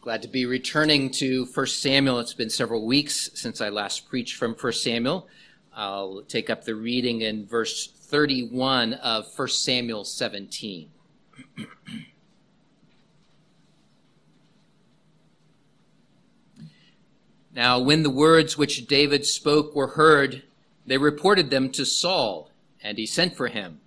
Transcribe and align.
Glad 0.00 0.22
to 0.22 0.28
be 0.28 0.46
returning 0.46 1.10
to 1.10 1.44
1 1.46 1.66
Samuel. 1.66 2.20
It's 2.20 2.32
been 2.32 2.50
several 2.50 2.86
weeks 2.86 3.30
since 3.34 3.60
I 3.60 3.68
last 3.68 4.08
preached 4.08 4.36
from 4.36 4.54
1 4.54 4.72
Samuel. 4.72 5.26
I'll 5.74 6.22
take 6.22 6.48
up 6.48 6.62
the 6.62 6.76
reading 6.76 7.22
in 7.22 7.44
verse 7.46 7.88
31 7.88 8.94
of 8.94 9.26
1 9.34 9.48
Samuel 9.48 10.04
17. 10.04 10.88
now, 17.52 17.80
when 17.80 18.04
the 18.04 18.10
words 18.10 18.56
which 18.56 18.86
David 18.86 19.26
spoke 19.26 19.74
were 19.74 19.88
heard, 19.88 20.44
they 20.86 20.96
reported 20.96 21.50
them 21.50 21.70
to 21.70 21.84
Saul, 21.84 22.52
and 22.80 22.98
he 22.98 23.06
sent 23.06 23.36
for 23.36 23.48
him. 23.48 23.80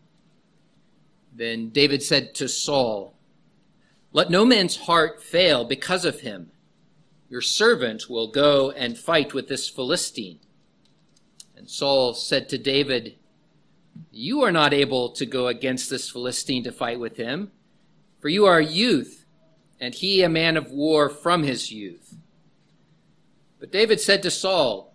Then 1.34 1.70
David 1.70 2.04
said 2.04 2.36
to 2.36 2.50
Saul, 2.50 3.14
Let 4.14 4.30
no 4.30 4.46
man's 4.46 4.76
heart 4.76 5.24
fail 5.24 5.64
because 5.64 6.04
of 6.04 6.22
him. 6.22 6.52
Your 7.30 7.42
servant 7.42 8.10
will 8.10 8.28
go 8.28 8.72
and 8.72 8.98
fight 8.98 9.34
with 9.34 9.48
this 9.48 9.70
Philistine. 9.70 10.40
And 11.56 11.70
Saul 11.70 12.14
said 12.14 12.50
to 12.50 12.58
David, 12.58 13.16
You 14.12 14.42
are 14.42 14.52
not 14.52 14.74
able 14.74 15.10
to 15.12 15.26
go 15.26 15.48
against 15.48 15.90
this 15.90 16.10
Philistine 16.10 16.64
to 16.66 16.72
fight 16.72 17.00
with 17.00 17.16
him, 17.16 17.52
for 18.20 18.28
you 18.28 18.46
are 18.46 18.60
a 18.60 18.66
youth, 18.66 19.26
and 19.80 19.96
he 19.96 20.22
a 20.22 20.30
man 20.30 20.58
of 20.58 20.72
war 20.72 21.10
from 21.10 21.44
his 21.44 21.72
youth. 21.72 22.16
But 23.62 23.72
David 23.72 24.02
said 24.02 24.24
to 24.24 24.32
Saul, 24.32 24.94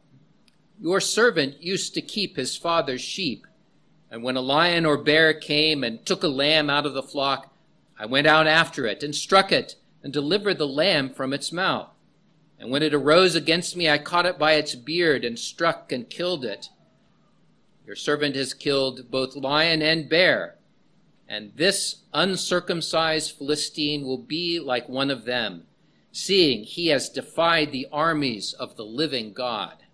Your 0.79 1.01
servant 1.01 1.63
used 1.63 1.95
to 1.95 2.03
keep 2.03 2.37
his 2.37 2.57
father's 2.57 3.01
sheep. 3.01 3.47
And 4.11 4.23
when 4.23 4.37
a 4.37 4.41
lion 4.41 4.85
or 4.85 4.99
bear 4.99 5.33
came 5.33 5.83
and 5.83 6.05
took 6.05 6.23
a 6.23 6.29
lamb 6.29 6.69
out 6.69 6.85
of 6.85 6.93
the 6.93 7.03
flock, 7.03 7.56
I 7.99 8.07
went 8.07 8.27
out 8.27 8.47
after 8.47 8.87
it 8.87 9.03
and 9.03 9.15
struck 9.15 9.53
it 9.53 9.77
and 10.03 10.13
delivered 10.13 10.59
the 10.59 10.67
lamb 10.67 11.11
from 11.11 11.33
its 11.33 11.53
mouth. 11.53 11.89
And 12.59 12.71
when 12.71 12.83
it 12.83 12.95
arose 12.95 13.35
against 13.35 13.77
me, 13.77 13.89
I 13.89 13.99
caught 13.99 14.27
it 14.27 14.39
by 14.39 14.53
its 14.53 14.75
beard 14.75 15.25
and 15.25 15.39
struck 15.39 15.93
and 15.93 16.09
killed 16.09 16.45
it. 16.45 16.69
Your 17.87 17.97
servant 17.97 18.35
has 18.37 18.55
killed 18.55 19.11
both 19.11 19.37
lion 19.37 19.83
and 19.83 20.09
bear, 20.09 20.57
and 21.29 21.53
this 21.55 22.03
uncircumcised 22.13 23.37
Philistine 23.37 24.05
will 24.05 24.19
be 24.19 24.59
like 24.59 24.89
one 24.89 25.11
of 25.11 25.25
them, 25.25 25.67
seeing 26.13 26.65
he 26.65 26.89
has 26.89 27.09
defied 27.09 27.73
the 27.73 27.87
armies 27.93 28.53
of 28.55 28.77
the 28.77 28.85
living 28.85 29.33
God. 29.33 29.85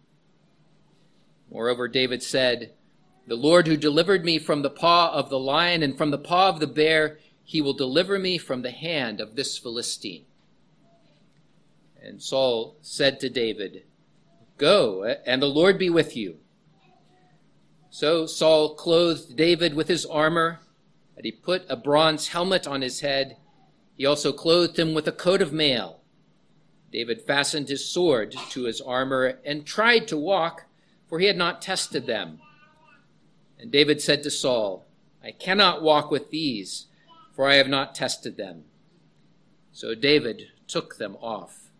Moreover, 1.51 1.89
David 1.89 2.23
said, 2.23 2.73
the 3.27 3.37
Lord 3.37 3.67
who 3.67 3.77
delivered 3.77 4.25
me 4.25 4.39
from 4.39 4.63
the 4.63 4.71
paw 4.71 5.13
of 5.13 5.31
the 5.31 5.39
lion 5.39 5.83
and 5.83 5.97
from 5.97 6.11
the 6.11 6.19
paw 6.19 6.49
of 6.49 6.61
the 6.61 6.67
bear, 6.67 7.19
he 7.53 7.61
will 7.61 7.75
deliver 7.75 8.19
me 8.19 8.39
from 8.39 8.63
the 8.63 8.71
hand 8.71 9.21
of 9.21 9.37
this 9.37 9.59
Philistine. 9.59 10.25
And 12.03 12.23
Saul 12.23 12.79
said 12.81 13.21
to 13.21 13.29
David, 13.29 13.83
Go, 14.57 15.05
and 15.27 15.43
the 15.43 15.51
Lord 15.51 15.79
be 15.79 15.91
with 15.91 16.17
you. 16.17 16.39
So 17.91 18.25
Saul 18.25 18.75
clothed 18.75 19.37
David 19.37 19.75
with 19.75 19.89
his 19.89 20.07
armor, 20.07 20.61
and 21.15 21.27
he 21.27 21.31
put 21.31 21.67
a 21.69 21.77
bronze 21.77 22.29
helmet 22.29 22.67
on 22.67 22.81
his 22.81 23.01
head. 23.01 23.37
He 23.99 24.07
also 24.07 24.33
clothed 24.33 24.79
him 24.79 24.95
with 24.95 25.07
a 25.07 25.13
coat 25.13 25.43
of 25.43 25.53
mail. 25.53 26.01
David 26.91 27.21
fastened 27.21 27.69
his 27.69 27.85
sword 27.85 28.35
to 28.49 28.63
his 28.65 28.81
armor 28.81 29.41
and 29.45 29.67
tried 29.67 30.09
to 30.09 30.17
walk, 30.17 30.65
for 31.07 31.19
he 31.19 31.27
had 31.27 31.37
not 31.37 31.61
tested 31.61 32.07
them. 32.07 32.41
And 33.59 33.71
David 33.71 34.01
said 34.01 34.23
to 34.23 34.31
Saul, 34.31 34.87
I 35.23 35.33
cannot 35.33 35.83
walk 35.83 36.11
with 36.11 36.31
these, 36.31 36.87
for 37.33 37.49
I 37.49 37.55
have 37.55 37.69
not 37.69 37.95
tested 37.95 38.37
them. 38.37 38.65
So 39.73 39.95
David 39.95 40.49
took 40.69 40.99
them 40.99 41.17
off. 41.21 41.71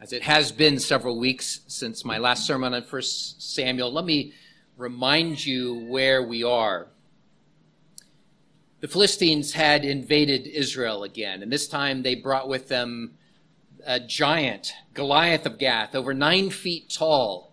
As 0.00 0.12
it 0.12 0.22
has 0.22 0.50
been 0.50 0.80
several 0.80 1.18
weeks 1.18 1.60
since 1.68 2.04
my 2.04 2.18
last 2.18 2.44
sermon 2.44 2.74
on 2.74 2.82
1 2.82 3.02
Samuel, 3.02 3.92
let 3.92 4.04
me 4.04 4.32
remind 4.76 5.46
you 5.46 5.86
where 5.86 6.22
we 6.22 6.42
are. 6.42 6.88
The 8.80 8.88
Philistines 8.88 9.52
had 9.52 9.84
invaded 9.84 10.48
Israel 10.48 11.04
again, 11.04 11.40
and 11.40 11.52
this 11.52 11.68
time 11.68 12.02
they 12.02 12.16
brought 12.16 12.48
with 12.48 12.66
them 12.66 13.14
a 13.86 14.00
giant, 14.00 14.72
Goliath 14.92 15.46
of 15.46 15.56
Gath, 15.58 15.94
over 15.94 16.12
nine 16.12 16.50
feet 16.50 16.90
tall. 16.90 17.51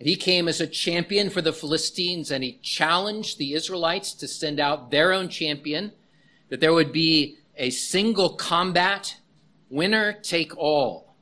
And 0.00 0.08
he 0.08 0.16
came 0.16 0.48
as 0.48 0.62
a 0.62 0.66
champion 0.66 1.28
for 1.28 1.42
the 1.42 1.52
Philistines 1.52 2.30
and 2.30 2.42
he 2.42 2.58
challenged 2.62 3.36
the 3.36 3.52
Israelites 3.52 4.14
to 4.14 4.26
send 4.26 4.58
out 4.58 4.90
their 4.90 5.12
own 5.12 5.28
champion, 5.28 5.92
that 6.48 6.58
there 6.58 6.72
would 6.72 6.90
be 6.90 7.36
a 7.54 7.68
single 7.68 8.30
combat, 8.30 9.16
winner 9.68 10.14
take 10.14 10.56
all. 10.56 11.14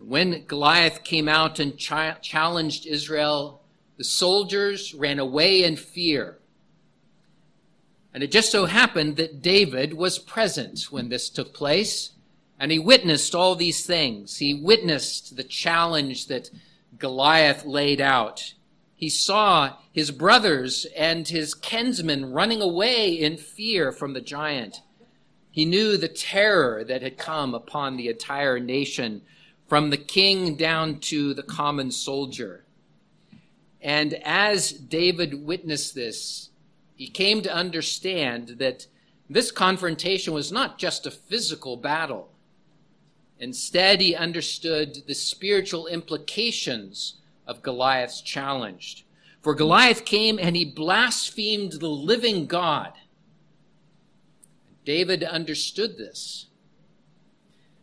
When 0.00 0.44
Goliath 0.46 1.04
came 1.04 1.28
out 1.28 1.60
and 1.60 1.78
ch- 1.78 2.20
challenged 2.20 2.86
Israel, 2.86 3.62
the 3.96 4.04
soldiers 4.04 4.92
ran 4.94 5.20
away 5.20 5.62
in 5.62 5.76
fear. 5.76 6.38
And 8.12 8.24
it 8.24 8.32
just 8.32 8.50
so 8.50 8.66
happened 8.66 9.16
that 9.16 9.40
David 9.40 9.94
was 9.94 10.18
present 10.18 10.90
when 10.90 11.08
this 11.08 11.30
took 11.30 11.54
place. 11.54 12.10
And 12.58 12.70
he 12.70 12.78
witnessed 12.78 13.34
all 13.34 13.54
these 13.54 13.84
things. 13.84 14.38
He 14.38 14.54
witnessed 14.54 15.36
the 15.36 15.44
challenge 15.44 16.28
that 16.28 16.50
Goliath 16.98 17.64
laid 17.64 18.00
out. 18.00 18.54
He 18.94 19.08
saw 19.08 19.76
his 19.92 20.10
brothers 20.10 20.86
and 20.96 21.26
his 21.26 21.54
kinsmen 21.54 22.32
running 22.32 22.62
away 22.62 23.10
in 23.12 23.36
fear 23.36 23.92
from 23.92 24.12
the 24.12 24.20
giant. 24.20 24.82
He 25.50 25.64
knew 25.64 25.96
the 25.96 26.08
terror 26.08 26.84
that 26.84 27.02
had 27.02 27.18
come 27.18 27.54
upon 27.54 27.96
the 27.96 28.08
entire 28.08 28.58
nation, 28.58 29.22
from 29.68 29.90
the 29.90 29.96
king 29.96 30.56
down 30.56 31.00
to 31.00 31.34
the 31.34 31.42
common 31.42 31.90
soldier. 31.90 32.64
And 33.80 34.14
as 34.24 34.72
David 34.72 35.44
witnessed 35.44 35.94
this, 35.94 36.50
he 36.96 37.08
came 37.08 37.42
to 37.42 37.54
understand 37.54 38.56
that 38.58 38.86
this 39.28 39.50
confrontation 39.50 40.32
was 40.32 40.52
not 40.52 40.78
just 40.78 41.06
a 41.06 41.10
physical 41.10 41.76
battle. 41.76 42.30
Instead, 43.44 44.00
he 44.00 44.14
understood 44.14 45.02
the 45.06 45.14
spiritual 45.14 45.86
implications 45.86 47.20
of 47.46 47.60
Goliath's 47.60 48.22
challenge. 48.22 49.04
For 49.42 49.54
Goliath 49.54 50.06
came 50.06 50.38
and 50.38 50.56
he 50.56 50.64
blasphemed 50.64 51.72
the 51.72 51.90
living 51.90 52.46
God. 52.46 52.94
David 54.86 55.22
understood 55.22 55.98
this. 55.98 56.46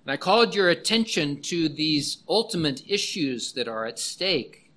And 0.04 0.12
I 0.12 0.18
called 0.18 0.56
your 0.56 0.68
attention 0.68 1.44
to 1.44 1.70
these 1.70 2.24
ultimate 2.28 2.82
issues 2.88 3.54
that 3.54 3.68
are 3.68 3.86
at 3.86 4.00
stake. 4.00 4.72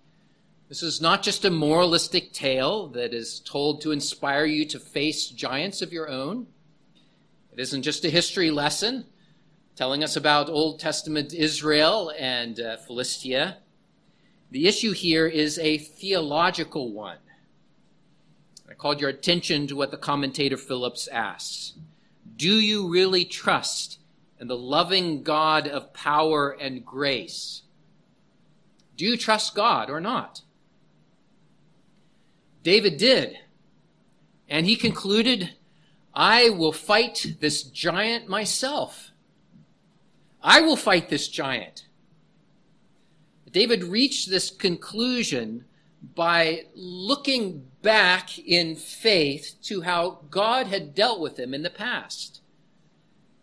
This 0.68 0.82
is 0.82 1.00
not 1.00 1.22
just 1.22 1.46
a 1.46 1.50
moralistic 1.50 2.34
tale 2.34 2.88
that 2.88 3.14
is 3.14 3.40
told 3.40 3.80
to 3.80 3.90
inspire 3.90 4.44
you 4.44 4.66
to 4.66 4.78
face 4.78 5.28
giants 5.28 5.80
of 5.80 5.94
your 5.94 6.10
own. 6.10 6.46
It 7.54 7.58
isn't 7.58 7.84
just 7.84 8.04
a 8.04 8.10
history 8.10 8.50
lesson 8.50 9.06
telling 9.76 10.04
us 10.04 10.16
about 10.16 10.48
Old 10.48 10.78
Testament 10.78 11.32
Israel 11.32 12.12
and 12.18 12.60
uh, 12.60 12.76
Philistia. 12.76 13.58
The 14.50 14.68
issue 14.68 14.92
here 14.92 15.26
is 15.26 15.58
a 15.58 15.78
theological 15.78 16.92
one. 16.92 17.18
I 18.70 18.74
called 18.74 19.00
your 19.00 19.10
attention 19.10 19.66
to 19.66 19.76
what 19.76 19.90
the 19.90 19.96
commentator 19.96 20.56
Phillips 20.56 21.08
asks. 21.08 21.74
Do 22.36 22.54
you 22.54 22.88
really 22.88 23.24
trust 23.24 23.98
in 24.40 24.46
the 24.46 24.56
loving 24.56 25.22
God 25.22 25.66
of 25.66 25.92
power 25.92 26.50
and 26.50 26.84
grace? 26.84 27.62
Do 28.96 29.04
you 29.04 29.16
trust 29.16 29.54
God 29.54 29.90
or 29.90 30.00
not? 30.00 30.42
David 32.62 32.96
did. 32.96 33.38
And 34.48 34.66
he 34.66 34.76
concluded, 34.76 35.54
I 36.14 36.50
will 36.50 36.72
fight 36.72 37.36
this 37.40 37.62
giant 37.62 38.28
myself. 38.28 39.10
I 40.44 40.60
will 40.60 40.76
fight 40.76 41.08
this 41.08 41.26
giant. 41.26 41.86
David 43.50 43.82
reached 43.82 44.28
this 44.28 44.50
conclusion 44.50 45.64
by 46.14 46.64
looking 46.74 47.66
back 47.80 48.38
in 48.38 48.76
faith 48.76 49.54
to 49.62 49.80
how 49.80 50.20
God 50.30 50.66
had 50.66 50.94
dealt 50.94 51.20
with 51.20 51.38
him 51.38 51.54
in 51.54 51.62
the 51.62 51.70
past. 51.70 52.42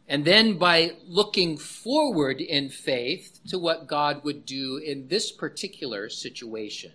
And 0.08 0.26
then 0.26 0.58
by 0.58 0.92
looking 1.08 1.58
forward 1.58 2.40
in 2.40 2.70
faith 2.70 3.40
to 3.48 3.58
what 3.58 3.88
God 3.88 4.24
would 4.24 4.46
do 4.46 4.78
in 4.78 5.08
this 5.08 5.32
particular 5.32 6.08
situation. 6.08 6.92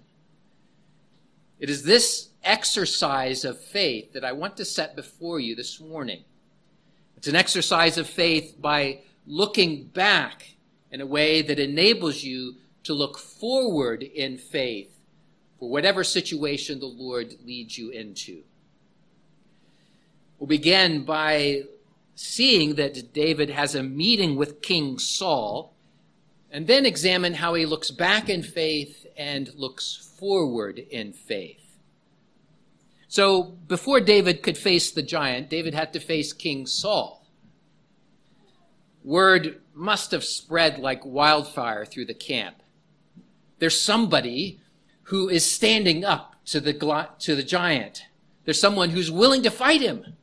It 1.58 1.70
is 1.70 1.82
this 1.82 2.28
exercise 2.44 3.44
of 3.44 3.60
faith 3.60 4.12
that 4.12 4.24
I 4.24 4.32
want 4.32 4.56
to 4.58 4.64
set 4.64 4.94
before 4.94 5.40
you 5.40 5.56
this 5.56 5.80
morning. 5.80 6.24
It's 7.16 7.26
an 7.26 7.34
exercise 7.34 7.96
of 7.96 8.06
faith 8.06 8.56
by 8.60 9.00
looking 9.26 9.84
back 9.84 10.56
in 10.90 11.00
a 11.00 11.06
way 11.06 11.42
that 11.42 11.58
enables 11.58 12.22
you 12.22 12.56
to 12.84 12.94
look 12.94 13.18
forward 13.18 14.02
in 14.02 14.38
faith 14.38 14.96
for 15.58 15.68
whatever 15.68 16.04
situation 16.04 16.78
the 16.78 16.86
Lord 16.86 17.34
leads 17.44 17.76
you 17.76 17.90
into. 17.90 18.42
We'll 20.38 20.46
begin 20.46 21.04
by 21.04 21.64
seeing 22.14 22.76
that 22.76 23.12
David 23.12 23.50
has 23.50 23.74
a 23.74 23.82
meeting 23.82 24.36
with 24.36 24.62
King 24.62 24.98
Saul, 24.98 25.74
and 26.50 26.66
then 26.66 26.86
examine 26.86 27.34
how 27.34 27.54
he 27.54 27.66
looks 27.66 27.90
back 27.90 28.28
in 28.28 28.42
faith 28.42 29.06
and 29.16 29.52
looks 29.54 30.12
forward 30.18 30.78
in 30.78 31.12
faith. 31.12 31.78
So, 33.08 33.42
before 33.42 34.00
David 34.00 34.42
could 34.42 34.58
face 34.58 34.90
the 34.90 35.02
giant, 35.02 35.48
David 35.48 35.74
had 35.74 35.92
to 35.92 36.00
face 36.00 36.32
King 36.32 36.66
Saul. 36.66 37.25
Word 39.06 39.60
must 39.72 40.10
have 40.10 40.24
spread 40.24 40.80
like 40.80 41.06
wildfire 41.06 41.84
through 41.84 42.06
the 42.06 42.12
camp. 42.12 42.56
There's 43.60 43.80
somebody 43.80 44.58
who 45.04 45.28
is 45.28 45.48
standing 45.48 46.04
up 46.04 46.34
to 46.46 46.58
the, 46.58 47.08
to 47.20 47.36
the 47.36 47.44
giant. 47.44 48.06
There's 48.44 48.60
someone 48.60 48.90
who's 48.90 49.08
willing 49.08 49.44
to 49.44 49.50
fight 49.50 49.80
him. 49.80 50.14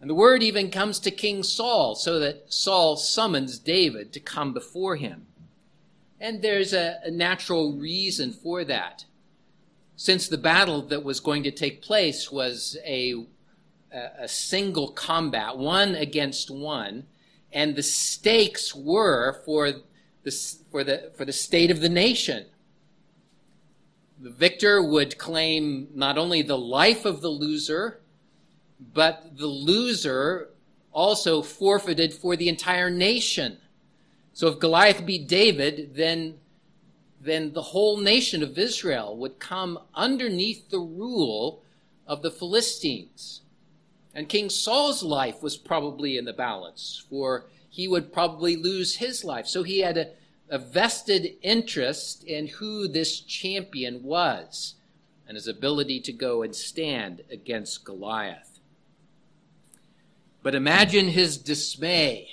And 0.00 0.08
the 0.08 0.14
word 0.14 0.44
even 0.44 0.70
comes 0.70 1.00
to 1.00 1.10
King 1.10 1.42
Saul 1.42 1.96
so 1.96 2.20
that 2.20 2.52
Saul 2.52 2.94
summons 2.96 3.58
David 3.58 4.12
to 4.12 4.20
come 4.20 4.52
before 4.54 4.94
him. 4.94 5.26
And 6.20 6.40
there's 6.40 6.72
a, 6.72 7.00
a, 7.04 7.10
natural 7.10 7.72
reason 7.72 8.32
for 8.32 8.62
that. 8.62 9.06
Since 9.96 10.28
the 10.28 10.38
battle 10.38 10.82
that 10.82 11.02
was 11.02 11.18
going 11.18 11.42
to 11.42 11.50
take 11.50 11.82
place 11.82 12.30
was 12.30 12.76
a, 12.84 13.26
a 13.92 14.28
single 14.28 14.92
combat, 14.92 15.58
one 15.58 15.96
against 15.96 16.48
one, 16.48 17.06
and 17.52 17.74
the 17.74 17.82
stakes 17.82 18.74
were 18.74 19.40
for 19.44 19.72
the, 20.22 20.30
for 20.70 20.84
the, 20.84 21.12
for 21.16 21.24
the 21.24 21.32
state 21.32 21.70
of 21.70 21.80
the 21.80 21.88
nation. 21.88 22.46
The 24.20 24.30
victor 24.30 24.82
would 24.82 25.16
claim 25.16 25.88
not 25.94 26.18
only 26.18 26.42
the 26.42 26.58
life 26.58 27.04
of 27.04 27.20
the 27.20 27.28
loser, 27.28 28.00
but 28.92 29.36
the 29.36 29.46
loser 29.46 30.50
also 30.92 31.42
forfeited 31.42 32.12
for 32.12 32.36
the 32.36 32.48
entire 32.48 32.90
nation. 32.90 33.58
So 34.32 34.48
if 34.48 34.58
Goliath 34.58 35.06
beat 35.06 35.28
David, 35.28 35.94
then, 35.94 36.34
then 37.20 37.52
the 37.52 37.62
whole 37.62 37.98
nation 37.98 38.42
of 38.42 38.58
Israel 38.58 39.16
would 39.16 39.38
come 39.38 39.78
underneath 39.94 40.70
the 40.70 40.80
rule 40.80 41.62
of 42.06 42.22
the 42.22 42.30
Philistines. 42.30 43.42
And 44.18 44.28
King 44.28 44.50
Saul's 44.50 45.04
life 45.04 45.44
was 45.44 45.56
probably 45.56 46.16
in 46.16 46.24
the 46.24 46.32
balance, 46.32 47.04
for 47.08 47.46
he 47.70 47.86
would 47.86 48.12
probably 48.12 48.56
lose 48.56 48.96
his 48.96 49.22
life. 49.22 49.46
So 49.46 49.62
he 49.62 49.78
had 49.78 49.96
a, 49.96 50.10
a 50.50 50.58
vested 50.58 51.36
interest 51.40 52.24
in 52.24 52.48
who 52.48 52.88
this 52.88 53.20
champion 53.20 54.02
was 54.02 54.74
and 55.28 55.36
his 55.36 55.46
ability 55.46 56.00
to 56.00 56.12
go 56.12 56.42
and 56.42 56.52
stand 56.52 57.22
against 57.30 57.84
Goliath. 57.84 58.58
But 60.42 60.56
imagine 60.56 61.06
his 61.06 61.38
dismay 61.38 62.28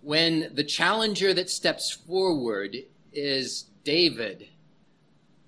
when 0.00 0.50
the 0.54 0.64
challenger 0.64 1.34
that 1.34 1.50
steps 1.50 1.90
forward 1.90 2.74
is 3.12 3.66
David, 3.84 4.48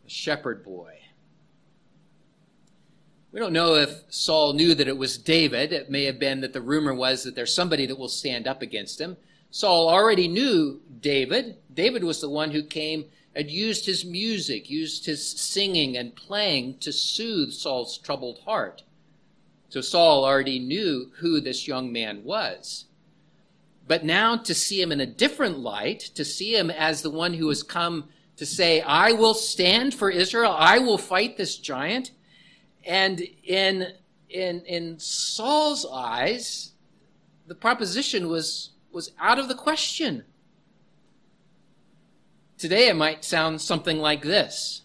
the 0.03 0.11
shepherd 0.11 0.63
boy. 0.63 0.94
We 3.35 3.41
don't 3.41 3.53
know 3.53 3.75
if 3.75 4.05
Saul 4.11 4.53
knew 4.53 4.77
that 4.77 4.87
it 4.87 4.97
was 4.97 5.19
David. 5.19 5.73
It 5.73 5.91
may 5.91 6.05
have 6.05 6.21
been 6.21 6.41
that 6.43 6.53
the 6.53 6.61
rumor 6.61 6.95
was 6.95 7.25
that 7.25 7.35
there's 7.35 7.53
somebody 7.53 7.85
that 7.85 7.99
will 7.99 8.07
stand 8.07 8.47
up 8.47 8.63
against 8.63 9.01
him. 9.01 9.17
Saul 9.51 9.89
already 9.89 10.29
knew 10.29 10.81
David. 11.01 11.57
David 11.75 12.05
was 12.05 12.21
the 12.21 12.29
one 12.29 12.53
who 12.53 12.63
came 12.63 13.07
and 13.35 13.51
used 13.51 13.87
his 13.87 14.05
music, 14.05 14.71
used 14.71 15.07
his 15.07 15.29
singing 15.29 15.97
and 15.97 16.15
playing 16.15 16.79
to 16.79 16.93
soothe 16.93 17.51
Saul's 17.51 17.99
troubled 17.99 18.39
heart. 18.45 18.85
So 19.69 19.81
Saul 19.81 20.25
already 20.25 20.61
knew 20.61 21.11
who 21.17 21.41
this 21.41 21.67
young 21.67 21.93
man 21.93 22.23
was. 22.23 22.85
But 23.89 24.05
now 24.05 24.37
to 24.37 24.55
see 24.55 24.81
him 24.81 24.93
in 24.93 25.01
a 25.01 25.07
different 25.07 25.59
light, 25.59 25.99
to 26.15 26.25
see 26.25 26.57
him 26.57 26.71
as 26.71 27.03
the 27.03 27.11
one 27.11 27.35
who 27.35 27.49
has 27.49 27.65
come 27.65 28.11
to 28.37 28.47
say, 28.47 28.81
I 28.81 29.11
will 29.11 29.35
stand 29.35 29.93
for 29.93 30.09
Israel, 30.09 30.55
I 30.57 30.79
will 30.79 30.99
fight 30.99 31.37
this 31.37 31.57
giant. 31.57 32.13
And 32.87 33.21
in, 33.45 33.93
in, 34.29 34.61
in 34.67 34.99
Saul's 34.99 35.87
eyes, 35.91 36.73
the 37.47 37.55
proposition 37.55 38.29
was, 38.29 38.71
was 38.93 39.13
out 39.19 39.39
of 39.39 39.49
the 39.49 39.55
question. 39.55 40.25
Today 42.59 42.89
it 42.89 42.97
might 42.97 43.25
sound 43.25 43.61
something 43.61 43.99
like 43.99 44.23
this 44.23 44.83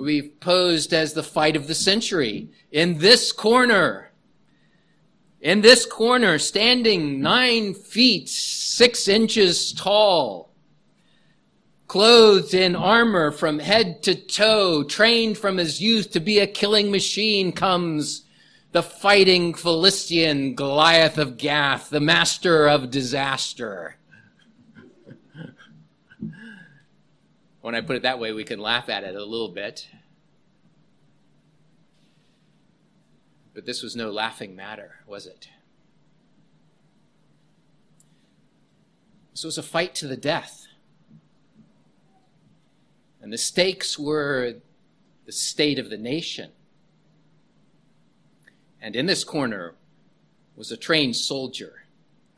we've 0.00 0.40
posed 0.40 0.94
as 0.94 1.12
the 1.12 1.22
fight 1.22 1.56
of 1.56 1.66
the 1.66 1.74
century. 1.74 2.48
In 2.72 2.98
this 2.98 3.32
corner, 3.32 4.10
in 5.40 5.60
this 5.60 5.84
corner, 5.86 6.38
standing 6.38 7.20
nine 7.20 7.74
feet, 7.74 8.28
six 8.28 9.08
inches 9.08 9.72
tall, 9.72 10.49
clothed 11.90 12.54
in 12.54 12.76
armor 12.76 13.32
from 13.32 13.58
head 13.58 14.00
to 14.00 14.14
toe, 14.14 14.84
trained 14.84 15.36
from 15.36 15.56
his 15.56 15.80
youth 15.80 16.12
to 16.12 16.20
be 16.20 16.38
a 16.38 16.46
killing 16.46 16.88
machine, 16.88 17.50
comes 17.50 18.22
the 18.70 18.80
fighting 18.80 19.52
Philistine 19.52 20.54
Goliath 20.54 21.18
of 21.18 21.36
Gath, 21.36 21.90
the 21.90 21.98
master 21.98 22.68
of 22.68 22.92
disaster. 22.92 23.96
When 27.60 27.74
I 27.74 27.80
put 27.80 27.96
it 27.96 28.02
that 28.02 28.20
way, 28.20 28.32
we 28.32 28.44
can 28.44 28.60
laugh 28.60 28.88
at 28.88 29.02
it 29.02 29.16
a 29.16 29.24
little 29.24 29.48
bit. 29.48 29.88
But 33.52 33.66
this 33.66 33.82
was 33.82 33.96
no 33.96 34.12
laughing 34.12 34.54
matter, 34.54 35.00
was 35.08 35.26
it? 35.26 35.48
This 39.32 39.42
was 39.42 39.58
a 39.58 39.62
fight 39.64 39.96
to 39.96 40.06
the 40.06 40.16
death. 40.16 40.59
And 43.22 43.32
the 43.32 43.38
stakes 43.38 43.98
were 43.98 44.56
the 45.26 45.32
state 45.32 45.78
of 45.78 45.90
the 45.90 45.98
nation. 45.98 46.50
And 48.80 48.96
in 48.96 49.06
this 49.06 49.24
corner 49.24 49.74
was 50.56 50.72
a 50.72 50.76
trained 50.76 51.16
soldier, 51.16 51.84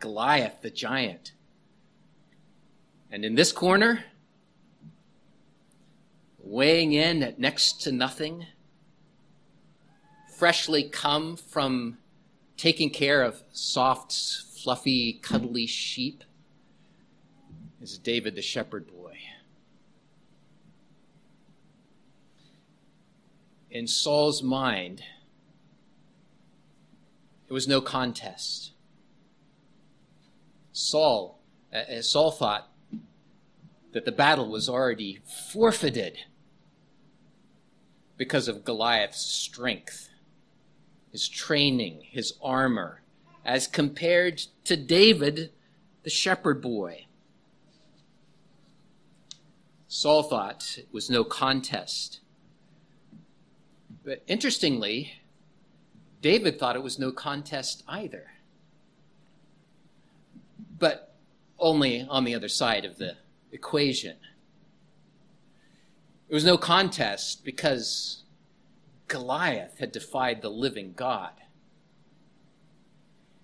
Goliath 0.00 0.60
the 0.62 0.70
giant. 0.70 1.32
And 3.10 3.24
in 3.24 3.34
this 3.34 3.52
corner, 3.52 4.04
weighing 6.38 6.92
in 6.92 7.22
at 7.22 7.38
next 7.38 7.82
to 7.82 7.92
nothing, 7.92 8.46
freshly 10.36 10.82
come 10.82 11.36
from 11.36 11.98
taking 12.56 12.90
care 12.90 13.22
of 13.22 13.42
soft, 13.52 14.12
fluffy, 14.12 15.14
cuddly 15.14 15.66
sheep, 15.66 16.24
is 17.80 17.98
David 17.98 18.34
the 18.34 18.42
shepherd 18.42 18.86
boy. 18.86 19.01
In 23.72 23.86
Saul's 23.86 24.42
mind, 24.42 25.02
it 27.48 27.54
was 27.54 27.66
no 27.66 27.80
contest. 27.80 28.72
Saul, 30.72 31.40
uh, 31.72 32.02
Saul 32.02 32.30
thought 32.30 32.70
that 33.92 34.04
the 34.04 34.12
battle 34.12 34.50
was 34.50 34.68
already 34.68 35.20
forfeited 35.50 36.18
because 38.18 38.46
of 38.46 38.62
Goliath's 38.62 39.22
strength, 39.22 40.10
his 41.10 41.26
training, 41.26 42.02
his 42.10 42.34
armor, 42.42 43.00
as 43.42 43.66
compared 43.66 44.36
to 44.64 44.76
David, 44.76 45.50
the 46.02 46.10
shepherd 46.10 46.60
boy. 46.60 47.06
Saul 49.88 50.22
thought 50.22 50.76
it 50.76 50.88
was 50.92 51.08
no 51.08 51.24
contest. 51.24 52.21
But 54.04 54.22
interestingly, 54.26 55.12
David 56.20 56.58
thought 56.58 56.76
it 56.76 56.82
was 56.82 56.98
no 56.98 57.12
contest 57.12 57.82
either. 57.86 58.28
But 60.78 61.14
only 61.58 62.06
on 62.08 62.24
the 62.24 62.34
other 62.34 62.48
side 62.48 62.84
of 62.84 62.98
the 62.98 63.16
equation. 63.52 64.16
It 66.28 66.34
was 66.34 66.44
no 66.44 66.56
contest 66.56 67.44
because 67.44 68.24
Goliath 69.06 69.78
had 69.78 69.92
defied 69.92 70.42
the 70.42 70.48
living 70.48 70.94
God. 70.96 71.32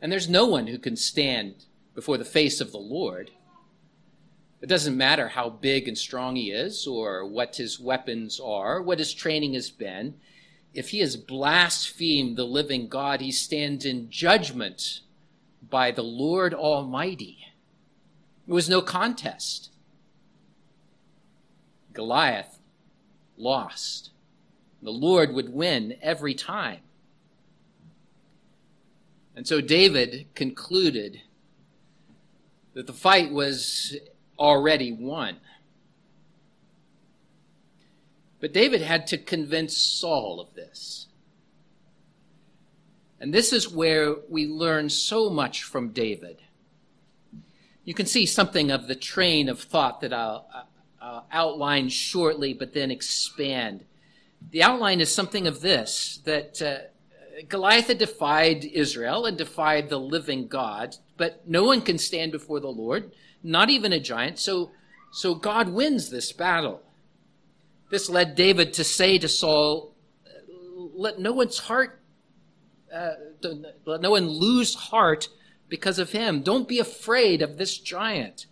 And 0.00 0.10
there's 0.10 0.28
no 0.28 0.46
one 0.46 0.68
who 0.68 0.78
can 0.78 0.96
stand 0.96 1.66
before 1.94 2.16
the 2.16 2.24
face 2.24 2.60
of 2.60 2.72
the 2.72 2.78
Lord. 2.78 3.30
It 4.60 4.68
doesn't 4.68 4.96
matter 4.96 5.28
how 5.28 5.50
big 5.50 5.86
and 5.86 5.98
strong 5.98 6.36
he 6.36 6.50
is, 6.50 6.86
or 6.86 7.26
what 7.26 7.56
his 7.56 7.78
weapons 7.78 8.40
are, 8.40 8.82
what 8.82 8.98
his 8.98 9.12
training 9.12 9.54
has 9.54 9.70
been. 9.70 10.14
If 10.74 10.90
he 10.90 11.00
has 11.00 11.16
blasphemed 11.16 12.36
the 12.36 12.44
living 12.44 12.88
God, 12.88 13.20
he 13.20 13.32
stands 13.32 13.84
in 13.84 14.10
judgment 14.10 15.00
by 15.68 15.90
the 15.90 16.02
Lord 16.02 16.54
Almighty. 16.54 17.38
It 18.46 18.52
was 18.52 18.68
no 18.68 18.80
contest. 18.80 19.70
Goliath 21.92 22.58
lost. 23.36 24.10
The 24.82 24.90
Lord 24.90 25.34
would 25.34 25.52
win 25.52 25.96
every 26.00 26.34
time. 26.34 26.80
And 29.34 29.46
so 29.46 29.60
David 29.60 30.26
concluded 30.34 31.22
that 32.74 32.86
the 32.86 32.92
fight 32.92 33.32
was 33.32 33.96
already 34.38 34.92
won. 34.92 35.36
But 38.40 38.52
David 38.52 38.82
had 38.82 39.06
to 39.08 39.18
convince 39.18 39.76
Saul 39.76 40.40
of 40.40 40.54
this. 40.54 41.06
And 43.20 43.34
this 43.34 43.52
is 43.52 43.68
where 43.68 44.16
we 44.28 44.46
learn 44.46 44.90
so 44.90 45.28
much 45.28 45.64
from 45.64 45.90
David. 45.90 46.38
You 47.84 47.94
can 47.94 48.06
see 48.06 48.26
something 48.26 48.70
of 48.70 48.86
the 48.86 48.94
train 48.94 49.48
of 49.48 49.60
thought 49.60 50.00
that 50.02 50.12
I'll, 50.12 50.46
outline 51.32 51.88
shortly, 51.88 52.52
but 52.52 52.74
then 52.74 52.90
expand. 52.90 53.84
The 54.50 54.62
outline 54.62 55.00
is 55.00 55.12
something 55.12 55.46
of 55.46 55.60
this 55.60 56.20
that 56.24 56.60
uh, 56.60 57.42
Goliath 57.48 57.88
had 57.88 57.98
defied 57.98 58.64
Israel 58.64 59.26
and 59.26 59.36
defied 59.36 59.88
the 59.88 59.98
living 59.98 60.48
God, 60.48 60.96
but 61.16 61.48
no 61.48 61.64
one 61.64 61.80
can 61.80 61.98
stand 61.98 62.32
before 62.32 62.60
the 62.60 62.68
Lord, 62.68 63.12
not 63.42 63.70
even 63.70 63.92
a 63.92 64.00
giant. 64.00 64.38
So, 64.38 64.70
so 65.12 65.34
God 65.34 65.70
wins 65.70 66.10
this 66.10 66.32
battle. 66.32 66.82
This 67.90 68.10
led 68.10 68.34
David 68.34 68.74
to 68.74 68.84
say 68.84 69.18
to 69.18 69.28
Saul, 69.28 69.94
let 70.94 71.18
no 71.18 71.32
one's 71.32 71.58
heart, 71.58 72.00
uh, 72.92 73.12
let 73.84 74.00
no 74.00 74.10
one 74.10 74.28
lose 74.28 74.74
heart 74.74 75.28
because 75.68 75.98
of 75.98 76.12
him. 76.12 76.42
Don't 76.42 76.68
be 76.68 76.78
afraid 76.78 77.40
of 77.40 77.56
this 77.56 77.78
giant. 77.78 78.46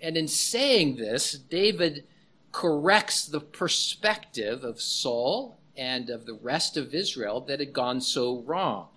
And 0.00 0.16
in 0.16 0.28
saying 0.28 0.96
this, 0.96 1.32
David 1.32 2.04
corrects 2.52 3.26
the 3.26 3.40
perspective 3.40 4.62
of 4.64 4.80
Saul 4.80 5.58
and 5.76 6.08
of 6.08 6.26
the 6.26 6.34
rest 6.34 6.76
of 6.76 6.94
Israel 6.94 7.40
that 7.42 7.60
had 7.60 7.72
gone 7.72 8.00
so 8.00 8.42
wrong. 8.46 8.88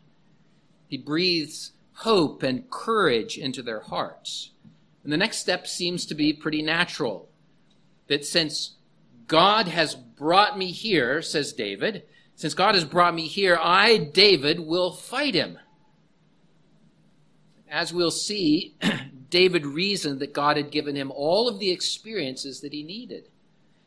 He 0.88 0.98
breathes 0.98 1.72
hope 1.94 2.44
and 2.44 2.70
courage 2.70 3.38
into 3.38 3.62
their 3.62 3.82
hearts. 3.82 4.52
And 5.04 5.12
the 5.12 5.18
next 5.18 5.38
step 5.38 5.68
seems 5.68 6.06
to 6.06 6.16
be 6.16 6.32
pretty 6.32 6.62
natural. 6.62 7.30
That 8.08 8.26
since 8.26 8.76
God 9.30 9.68
has 9.68 9.94
brought 9.96 10.58
me 10.58 10.72
here, 10.72 11.22
says 11.22 11.54
David, 11.54 12.04
since 12.36 12.56
God 12.56 12.74
has 12.74 12.84
brought 12.84 13.14
me 13.14 13.28
here, 13.28 13.58
I, 13.62 13.98
David, 13.98 14.60
will 14.60 14.92
fight 14.92 15.36
him. 15.36 15.60
As 17.70 17.94
we'll 17.94 18.12
see, 18.12 18.76
David 19.30 19.68
reasoned 19.68 20.20
that 20.20 20.34
God 20.34 20.58
had 20.58 20.72
given 20.72 20.96
him 20.96 21.12
all 21.12 21.48
of 21.48 21.60
the 21.60 21.70
experiences 21.70 22.62
that 22.62 22.74
he 22.74 22.82
needed. 22.82 23.30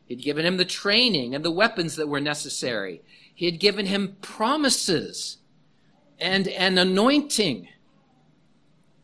He'd 0.05 0.21
given 0.21 0.45
him 0.45 0.55
the 0.55 0.65
training 0.65 1.35
and 1.35 1.43
the 1.43 1.51
weapons 1.51 1.97
that 1.97 2.07
were 2.07 2.21
necessary. 2.21 3.01
He 3.35 3.45
had 3.45 3.59
given 3.59 3.87
him 3.87 4.15
promises 4.21 5.39
and 6.19 6.47
an 6.47 6.77
anointing 6.77 7.67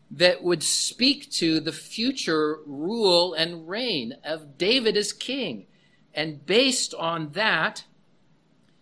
that 0.09 0.41
would 0.41 0.63
speak 0.63 1.29
to 1.31 1.59
the 1.59 1.73
future 1.73 2.59
rule 2.65 3.33
and 3.33 3.67
reign 3.67 4.15
of 4.23 4.57
David 4.57 4.95
as 4.95 5.11
king. 5.11 5.65
And 6.13 6.45
based 6.45 6.93
on 6.93 7.31
that, 7.31 7.83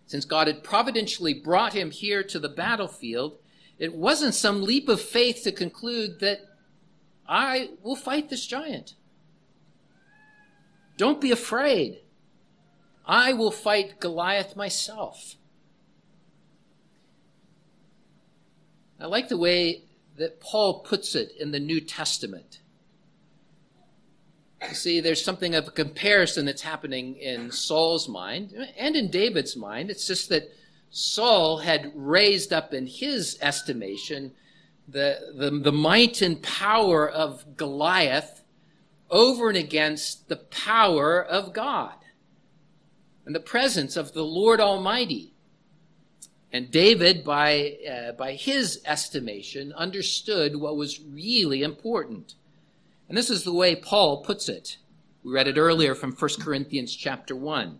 since 0.06 0.24
God 0.24 0.46
had 0.46 0.64
providentially 0.64 1.34
brought 1.34 1.74
him 1.74 1.90
here 1.90 2.22
to 2.22 2.38
the 2.38 2.48
battlefield, 2.48 3.38
it 3.78 3.94
wasn't 3.94 4.34
some 4.34 4.62
leap 4.62 4.88
of 4.88 5.00
faith 5.00 5.42
to 5.44 5.52
conclude 5.52 6.20
that 6.20 6.40
I 7.28 7.70
will 7.82 7.96
fight 7.96 8.30
this 8.30 8.46
giant. 8.46 8.94
Don't 10.96 11.20
be 11.20 11.30
afraid. 11.30 12.00
I 13.06 13.32
will 13.32 13.50
fight 13.50 14.00
Goliath 14.00 14.56
myself. 14.56 15.36
I 19.00 19.06
like 19.06 19.28
the 19.28 19.36
way 19.36 19.84
that 20.16 20.40
Paul 20.40 20.80
puts 20.80 21.14
it 21.14 21.32
in 21.38 21.52
the 21.52 21.60
New 21.60 21.80
Testament. 21.80 22.60
You 24.66 24.74
see, 24.74 25.00
there's 25.00 25.24
something 25.24 25.54
of 25.54 25.68
a 25.68 25.70
comparison 25.70 26.46
that's 26.46 26.62
happening 26.62 27.16
in 27.16 27.52
Saul's 27.52 28.08
mind 28.08 28.54
and 28.76 28.96
in 28.96 29.10
David's 29.10 29.56
mind. 29.56 29.90
It's 29.90 30.06
just 30.06 30.28
that 30.30 30.50
Saul 30.90 31.58
had 31.58 31.92
raised 31.94 32.52
up 32.52 32.74
in 32.74 32.86
his 32.86 33.38
estimation 33.40 34.32
the, 34.88 35.32
the, 35.36 35.50
the 35.50 35.72
might 35.72 36.22
and 36.22 36.42
power 36.42 37.08
of 37.08 37.56
Goliath 37.56 38.42
over 39.10 39.48
and 39.48 39.58
against 39.58 40.28
the 40.28 40.36
power 40.36 41.22
of 41.22 41.52
God 41.52 41.94
and 43.26 43.34
the 43.34 43.40
presence 43.40 43.96
of 43.96 44.12
the 44.12 44.24
Lord 44.24 44.60
Almighty. 44.60 45.34
And 46.50 46.70
David, 46.70 47.24
by, 47.24 47.76
uh, 47.88 48.12
by 48.12 48.32
his 48.32 48.80
estimation, 48.86 49.72
understood 49.74 50.56
what 50.56 50.76
was 50.76 51.00
really 51.00 51.62
important. 51.62 52.34
And 53.08 53.16
this 53.16 53.30
is 53.30 53.44
the 53.44 53.52
way 53.52 53.74
Paul 53.74 54.22
puts 54.22 54.48
it. 54.48 54.76
We 55.24 55.32
read 55.32 55.48
it 55.48 55.58
earlier 55.58 55.94
from 55.94 56.12
1 56.12 56.30
Corinthians 56.40 56.94
chapter 56.94 57.34
1. 57.34 57.78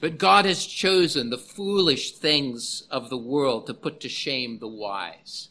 But 0.00 0.18
God 0.18 0.44
has 0.44 0.66
chosen 0.66 1.30
the 1.30 1.38
foolish 1.38 2.12
things 2.12 2.86
of 2.90 3.08
the 3.08 3.16
world 3.16 3.66
to 3.66 3.74
put 3.74 4.00
to 4.00 4.08
shame 4.08 4.58
the 4.58 4.68
wise. 4.68 5.48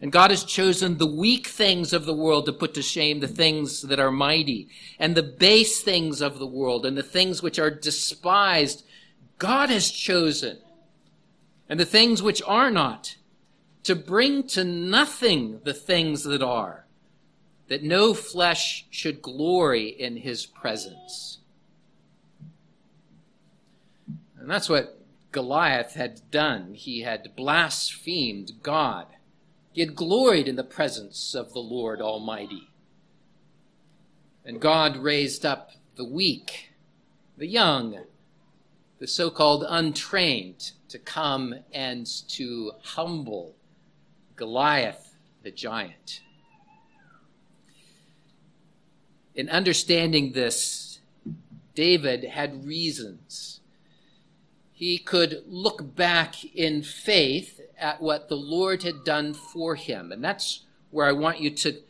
And 0.00 0.10
God 0.10 0.30
has 0.30 0.42
chosen 0.42 0.98
the 0.98 1.06
weak 1.06 1.46
things 1.46 1.92
of 1.92 2.06
the 2.06 2.14
world 2.14 2.46
to 2.46 2.52
put 2.52 2.74
to 2.74 2.82
shame 2.82 3.20
the 3.20 3.28
things 3.28 3.82
that 3.82 4.00
are 4.00 4.10
mighty, 4.10 4.68
and 4.98 5.14
the 5.14 5.22
base 5.22 5.80
things 5.80 6.20
of 6.20 6.38
the 6.40 6.46
world, 6.46 6.84
and 6.84 6.98
the 6.98 7.04
things 7.04 7.40
which 7.40 7.58
are 7.58 7.70
despised. 7.70 8.84
God 9.38 9.70
has 9.70 9.92
chosen, 9.92 10.58
and 11.68 11.78
the 11.78 11.84
things 11.84 12.20
which 12.20 12.42
are 12.46 12.70
not, 12.70 13.16
to 13.84 13.94
bring 13.94 14.46
to 14.48 14.64
nothing 14.64 15.60
the 15.62 15.74
things 15.74 16.24
that 16.24 16.42
are, 16.42 16.81
that 17.68 17.82
no 17.82 18.14
flesh 18.14 18.86
should 18.90 19.22
glory 19.22 19.88
in 19.88 20.16
his 20.16 20.46
presence. 20.46 21.38
And 24.38 24.50
that's 24.50 24.68
what 24.68 24.98
Goliath 25.30 25.94
had 25.94 26.20
done. 26.30 26.74
He 26.74 27.02
had 27.02 27.34
blasphemed 27.36 28.52
God. 28.62 29.06
He 29.72 29.80
had 29.80 29.96
gloried 29.96 30.48
in 30.48 30.56
the 30.56 30.64
presence 30.64 31.34
of 31.34 31.52
the 31.52 31.60
Lord 31.60 32.00
Almighty. 32.00 32.68
And 34.44 34.60
God 34.60 34.96
raised 34.96 35.46
up 35.46 35.70
the 35.96 36.04
weak, 36.04 36.72
the 37.38 37.46
young, 37.46 38.00
the 38.98 39.06
so 39.06 39.30
called 39.30 39.64
untrained 39.68 40.72
to 40.88 40.98
come 40.98 41.54
and 41.72 42.06
to 42.28 42.72
humble 42.82 43.54
Goliath 44.36 45.14
the 45.42 45.50
giant. 45.50 46.20
In 49.34 49.48
understanding 49.48 50.32
this, 50.32 51.00
David 51.74 52.24
had 52.24 52.66
reasons. 52.66 53.60
He 54.72 54.98
could 54.98 55.44
look 55.46 55.94
back 55.94 56.44
in 56.44 56.82
faith 56.82 57.60
at 57.78 58.02
what 58.02 58.28
the 58.28 58.36
Lord 58.36 58.82
had 58.82 59.04
done 59.04 59.34
for 59.34 59.74
him. 59.74 60.12
And 60.12 60.22
that's 60.22 60.64
where 60.90 61.06
I 61.06 61.12
want 61.12 61.40
you 61.40 61.50
to, 61.50 61.80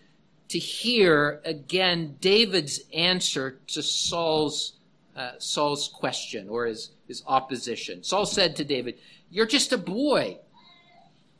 to 0.48 0.58
hear 0.58 1.40
again 1.44 2.16
David's 2.20 2.80
answer 2.94 3.58
to 3.68 3.82
Saul's, 3.82 4.74
uh, 5.16 5.32
Saul's 5.38 5.88
question 5.88 6.48
or 6.48 6.66
his, 6.66 6.90
his 7.08 7.22
opposition. 7.26 8.04
Saul 8.04 8.26
said 8.26 8.56
to 8.56 8.64
David, 8.64 8.98
You're 9.30 9.46
just 9.46 9.72
a 9.72 9.78
boy. 9.78 10.38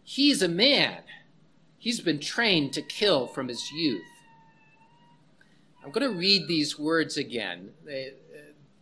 He's 0.02 0.42
a 0.42 0.48
man. 0.48 0.98
He's 1.78 2.00
been 2.00 2.20
trained 2.20 2.72
to 2.74 2.82
kill 2.82 3.26
from 3.26 3.48
his 3.48 3.70
youth. 3.70 4.02
I'm 5.84 5.90
going 5.90 6.10
to 6.10 6.16
read 6.16 6.46
these 6.46 6.78
words 6.78 7.16
again. 7.16 7.70
They, 7.84 8.12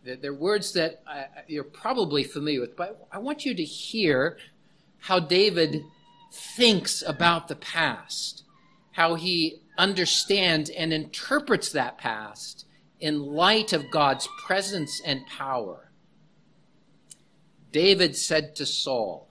uh, 0.07 0.15
they're 0.21 0.33
words 0.33 0.73
that 0.73 1.03
you're 1.47 1.63
probably 1.63 2.23
familiar 2.23 2.61
with, 2.61 2.75
but 2.75 3.07
I 3.11 3.19
want 3.19 3.45
you 3.45 3.53
to 3.53 3.63
hear 3.63 4.37
how 4.99 5.19
David 5.19 5.83
thinks 6.31 7.03
about 7.05 7.47
the 7.47 7.55
past, 7.55 8.43
how 8.91 9.15
he 9.15 9.61
understands 9.77 10.69
and 10.69 10.93
interprets 10.93 11.71
that 11.71 11.97
past 11.97 12.65
in 12.99 13.19
light 13.19 13.73
of 13.73 13.89
God's 13.91 14.27
presence 14.45 15.01
and 15.03 15.25
power. 15.25 15.91
David 17.71 18.15
said 18.15 18.55
to 18.57 18.65
Saul, 18.65 19.27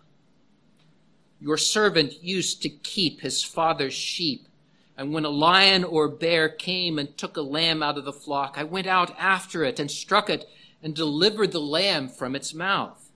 Your 1.40 1.56
servant 1.56 2.22
used 2.22 2.62
to 2.62 2.68
keep 2.68 3.20
his 3.20 3.44
father's 3.44 3.94
sheep. 3.94 4.48
And 4.96 5.12
when 5.12 5.24
a 5.24 5.30
lion 5.30 5.84
or 5.84 6.08
bear 6.08 6.48
came 6.48 6.98
and 6.98 7.16
took 7.16 7.36
a 7.36 7.42
lamb 7.42 7.82
out 7.82 7.96
of 7.96 8.04
the 8.04 8.12
flock, 8.12 8.54
I 8.56 8.64
went 8.64 8.86
out 8.86 9.14
after 9.18 9.64
it 9.64 9.80
and 9.80 9.90
struck 9.90 10.28
it 10.28 10.46
and 10.82 10.94
delivered 10.94 11.52
the 11.52 11.60
lamb 11.60 12.08
from 12.08 12.34
its 12.34 12.52
mouth. 12.52 13.10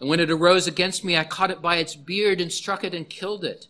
And 0.00 0.08
when 0.08 0.20
it 0.20 0.30
arose 0.30 0.66
against 0.66 1.04
me, 1.04 1.16
I 1.16 1.24
caught 1.24 1.50
it 1.50 1.62
by 1.62 1.76
its 1.76 1.94
beard 1.94 2.40
and 2.40 2.52
struck 2.52 2.84
it 2.84 2.94
and 2.94 3.08
killed 3.08 3.44
it. 3.44 3.68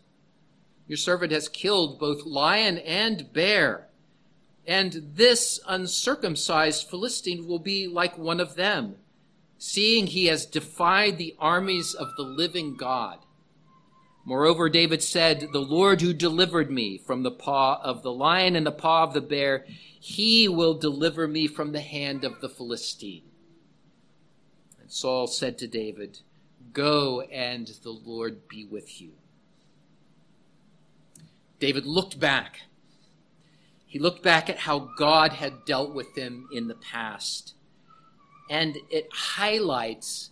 Your 0.86 0.96
servant 0.96 1.32
has 1.32 1.48
killed 1.48 1.98
both 1.98 2.24
lion 2.24 2.78
and 2.78 3.32
bear. 3.32 3.88
And 4.66 5.12
this 5.14 5.60
uncircumcised 5.68 6.88
Philistine 6.88 7.46
will 7.46 7.58
be 7.58 7.86
like 7.86 8.16
one 8.16 8.40
of 8.40 8.54
them, 8.54 8.96
seeing 9.58 10.06
he 10.06 10.26
has 10.26 10.46
defied 10.46 11.18
the 11.18 11.34
armies 11.38 11.94
of 11.94 12.08
the 12.16 12.22
living 12.22 12.76
God. 12.76 13.18
Moreover, 14.24 14.70
David 14.70 15.02
said, 15.02 15.48
The 15.52 15.60
Lord 15.60 16.00
who 16.00 16.14
delivered 16.14 16.70
me 16.70 16.96
from 16.96 17.22
the 17.22 17.30
paw 17.30 17.80
of 17.82 18.02
the 18.02 18.12
lion 18.12 18.56
and 18.56 18.66
the 18.66 18.72
paw 18.72 19.02
of 19.04 19.12
the 19.12 19.20
bear, 19.20 19.66
he 20.00 20.48
will 20.48 20.74
deliver 20.74 21.28
me 21.28 21.46
from 21.46 21.72
the 21.72 21.80
hand 21.80 22.24
of 22.24 22.40
the 22.40 22.48
Philistine. 22.48 23.24
And 24.80 24.90
Saul 24.90 25.26
said 25.26 25.58
to 25.58 25.66
David, 25.66 26.20
Go 26.72 27.20
and 27.20 27.66
the 27.82 27.90
Lord 27.90 28.48
be 28.48 28.64
with 28.64 29.00
you. 29.00 29.12
David 31.60 31.84
looked 31.84 32.18
back. 32.18 32.62
He 33.86 33.98
looked 33.98 34.22
back 34.22 34.48
at 34.48 34.58
how 34.58 34.90
God 34.96 35.34
had 35.34 35.64
dealt 35.66 35.94
with 35.94 36.16
him 36.16 36.48
in 36.52 36.68
the 36.68 36.74
past. 36.74 37.54
And 38.50 38.76
it 38.90 39.08
highlights 39.12 40.30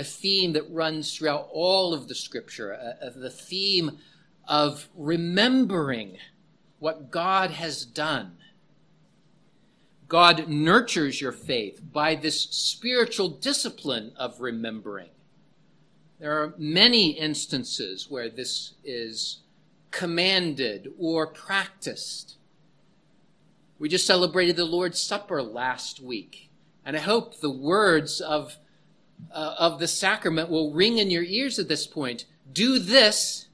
a 0.00 0.04
theme 0.04 0.54
that 0.54 0.72
runs 0.72 1.14
throughout 1.14 1.46
all 1.52 1.92
of 1.92 2.08
the 2.08 2.14
scripture, 2.14 2.72
uh, 2.74 3.10
the 3.14 3.28
theme 3.28 3.98
of 4.48 4.88
remembering 4.96 6.16
what 6.78 7.10
God 7.10 7.50
has 7.50 7.84
done. 7.84 8.38
God 10.08 10.48
nurtures 10.48 11.20
your 11.20 11.32
faith 11.32 11.82
by 11.92 12.14
this 12.14 12.40
spiritual 12.40 13.28
discipline 13.28 14.12
of 14.16 14.40
remembering. 14.40 15.10
There 16.18 16.32
are 16.32 16.54
many 16.56 17.10
instances 17.10 18.10
where 18.10 18.30
this 18.30 18.72
is 18.82 19.40
commanded 19.90 20.94
or 20.98 21.26
practiced. 21.26 22.38
We 23.78 23.90
just 23.90 24.06
celebrated 24.06 24.56
the 24.56 24.64
Lord's 24.64 25.00
Supper 25.00 25.42
last 25.42 26.00
week, 26.00 26.48
and 26.86 26.96
I 26.96 27.00
hope 27.00 27.40
the 27.40 27.50
words 27.50 28.22
of 28.22 28.56
uh, 29.32 29.54
of 29.58 29.78
the 29.78 29.88
sacrament 29.88 30.50
will 30.50 30.72
ring 30.72 30.98
in 30.98 31.10
your 31.10 31.22
ears 31.22 31.58
at 31.58 31.68
this 31.68 31.86
point. 31.86 32.24
Do 32.52 32.78
this. 32.78 33.48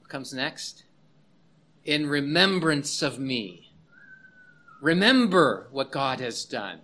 What 0.00 0.10
comes 0.10 0.32
next? 0.34 0.84
In 1.84 2.08
remembrance 2.08 3.02
of 3.02 3.18
me. 3.18 3.72
Remember 4.80 5.68
what 5.70 5.90
God 5.90 6.20
has 6.20 6.44
done. 6.44 6.80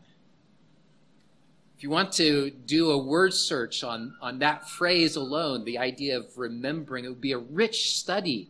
If 1.77 1.83
you 1.83 1.91
want 1.91 2.13
to 2.13 2.51
do 2.51 2.91
a 2.91 2.99
word 2.99 3.35
search 3.35 3.85
on, 3.85 4.15
on 4.23 4.39
that 4.39 4.69
phrase 4.69 5.15
alone, 5.15 5.65
the 5.65 5.79
idea 5.79 6.19
of 6.19 6.39
remembering, 6.39 7.05
it 7.05 7.09
would 7.09 7.21
be 7.21 7.33
a 7.33 7.39
rich 7.39 7.95
study. 7.95 8.49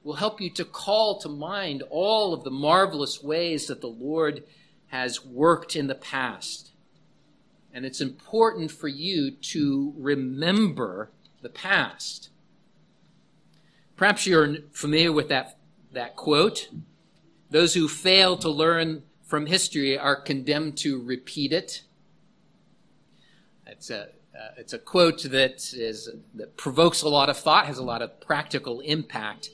It 0.00 0.06
will 0.06 0.14
help 0.14 0.42
you 0.42 0.50
to 0.50 0.64
call 0.64 1.18
to 1.20 1.28
mind 1.28 1.82
all 1.88 2.34
of 2.34 2.44
the 2.44 2.50
marvelous 2.50 3.22
ways 3.22 3.66
that 3.68 3.80
the 3.80 3.86
Lord 3.86 4.44
has 4.88 5.24
worked 5.24 5.74
in 5.74 5.86
the 5.86 5.94
past. 5.94 6.72
And 7.76 7.84
it's 7.84 8.00
important 8.00 8.70
for 8.70 8.88
you 8.88 9.30
to 9.30 9.92
remember 9.98 11.10
the 11.42 11.50
past. 11.50 12.30
Perhaps 13.96 14.26
you're 14.26 14.62
familiar 14.72 15.12
with 15.12 15.28
that, 15.28 15.58
that 15.92 16.16
quote. 16.16 16.70
Those 17.50 17.74
who 17.74 17.86
fail 17.86 18.38
to 18.38 18.48
learn 18.48 19.02
from 19.26 19.44
history 19.44 19.98
are 19.98 20.16
condemned 20.16 20.78
to 20.78 21.02
repeat 21.02 21.52
it. 21.52 21.82
It's 23.66 23.90
a, 23.90 24.04
uh, 24.34 24.52
it's 24.56 24.72
a 24.72 24.78
quote 24.78 25.24
that, 25.24 25.56
is, 25.74 26.08
that 26.32 26.56
provokes 26.56 27.02
a 27.02 27.10
lot 27.10 27.28
of 27.28 27.36
thought, 27.36 27.66
has 27.66 27.76
a 27.76 27.84
lot 27.84 28.00
of 28.00 28.18
practical 28.22 28.80
impact. 28.80 29.50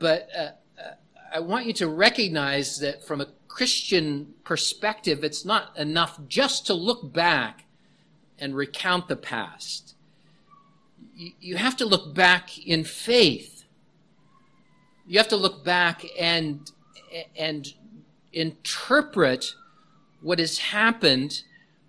But 0.00 0.28
uh, 0.36 0.40
uh 0.82 0.94
I 1.32 1.38
want 1.38 1.66
you 1.66 1.72
to 1.74 1.86
recognize 1.86 2.80
that 2.80 3.04
from 3.04 3.20
a 3.20 3.28
Christian 3.56 4.34
perspective, 4.44 5.24
it's 5.24 5.42
not 5.42 5.74
enough 5.78 6.20
just 6.28 6.66
to 6.66 6.74
look 6.74 7.14
back 7.14 7.64
and 8.38 8.54
recount 8.54 9.08
the 9.08 9.16
past. 9.16 9.94
You 11.16 11.56
have 11.56 11.74
to 11.78 11.86
look 11.86 12.14
back 12.14 12.58
in 12.58 12.84
faith. 12.84 13.64
You 15.06 15.16
have 15.16 15.28
to 15.28 15.38
look 15.38 15.64
back 15.64 16.04
and, 16.20 16.70
and 17.34 17.72
interpret 18.30 19.54
what 20.20 20.38
has 20.38 20.58
happened 20.58 21.40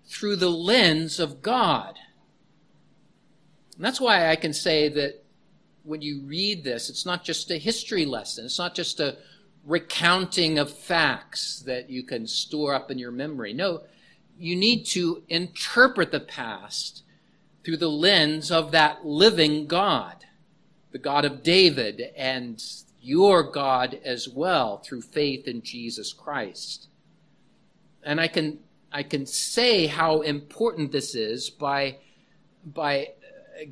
through 0.06 0.36
the 0.36 0.50
lens 0.50 1.20
of 1.20 1.42
God. 1.42 1.98
And 3.76 3.84
that's 3.84 4.00
why 4.00 4.30
I 4.30 4.36
can 4.36 4.54
say 4.54 4.88
that 4.88 5.22
when 5.84 6.00
you 6.00 6.22
read 6.22 6.64
this, 6.64 6.88
it's 6.88 7.04
not 7.04 7.24
just 7.24 7.50
a 7.50 7.58
history 7.58 8.06
lesson. 8.06 8.46
It's 8.46 8.58
not 8.58 8.74
just 8.74 9.00
a 9.00 9.18
recounting 9.64 10.58
of 10.58 10.72
facts 10.72 11.60
that 11.66 11.90
you 11.90 12.02
can 12.02 12.26
store 12.26 12.74
up 12.74 12.90
in 12.90 12.98
your 12.98 13.10
memory. 13.10 13.52
No, 13.52 13.82
you 14.38 14.56
need 14.56 14.84
to 14.86 15.22
interpret 15.28 16.12
the 16.12 16.20
past 16.20 17.02
through 17.64 17.76
the 17.76 17.90
lens 17.90 18.50
of 18.50 18.70
that 18.70 19.04
living 19.04 19.66
God, 19.66 20.24
the 20.92 20.98
God 20.98 21.24
of 21.24 21.42
David 21.42 22.12
and 22.16 22.62
your 23.00 23.42
God 23.42 23.98
as 24.04 24.28
well 24.28 24.78
through 24.78 25.02
faith 25.02 25.46
in 25.46 25.62
Jesus 25.62 26.12
Christ. 26.12 26.88
And 28.02 28.20
I 28.20 28.28
can, 28.28 28.60
I 28.92 29.02
can 29.02 29.26
say 29.26 29.86
how 29.86 30.22
important 30.22 30.92
this 30.92 31.14
is 31.14 31.50
by, 31.50 31.96
by 32.64 33.08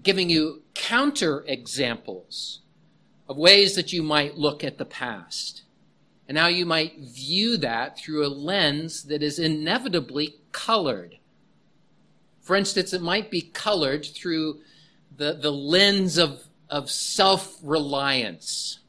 giving 0.02 0.30
you 0.30 0.62
counter 0.74 1.44
examples 1.46 2.60
of 3.28 3.36
ways 3.36 3.74
that 3.74 3.92
you 3.92 4.02
might 4.02 4.36
look 4.36 4.62
at 4.62 4.78
the 4.78 4.84
past. 4.84 5.62
And 6.28 6.36
how 6.36 6.48
you 6.48 6.66
might 6.66 6.98
view 6.98 7.56
that 7.58 7.98
through 7.98 8.26
a 8.26 8.28
lens 8.28 9.04
that 9.04 9.22
is 9.22 9.38
inevitably 9.38 10.36
colored. 10.50 11.18
For 12.40 12.56
instance, 12.56 12.92
it 12.92 13.02
might 13.02 13.30
be 13.30 13.42
colored 13.42 14.04
through 14.04 14.60
the, 15.16 15.34
the 15.34 15.52
lens 15.52 16.18
of, 16.18 16.42
of 16.68 16.90
self 16.90 17.58
reliance. 17.62 18.80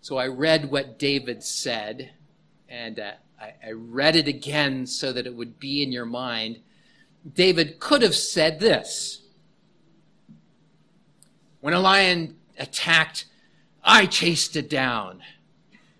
So 0.00 0.16
I 0.16 0.28
read 0.28 0.70
what 0.70 0.98
David 0.98 1.42
said, 1.42 2.12
and 2.68 3.00
uh, 3.00 3.12
I, 3.40 3.54
I 3.66 3.72
read 3.72 4.16
it 4.16 4.28
again 4.28 4.86
so 4.86 5.12
that 5.12 5.26
it 5.26 5.34
would 5.34 5.58
be 5.58 5.82
in 5.82 5.92
your 5.92 6.06
mind. 6.06 6.60
David 7.34 7.80
could 7.80 8.02
have 8.02 8.14
said 8.14 8.60
this 8.60 9.22
When 11.60 11.74
a 11.74 11.80
lion 11.80 12.36
attacked 12.58 13.26
I 13.86 14.06
chased 14.06 14.56
it 14.56 14.68
down. 14.68 15.22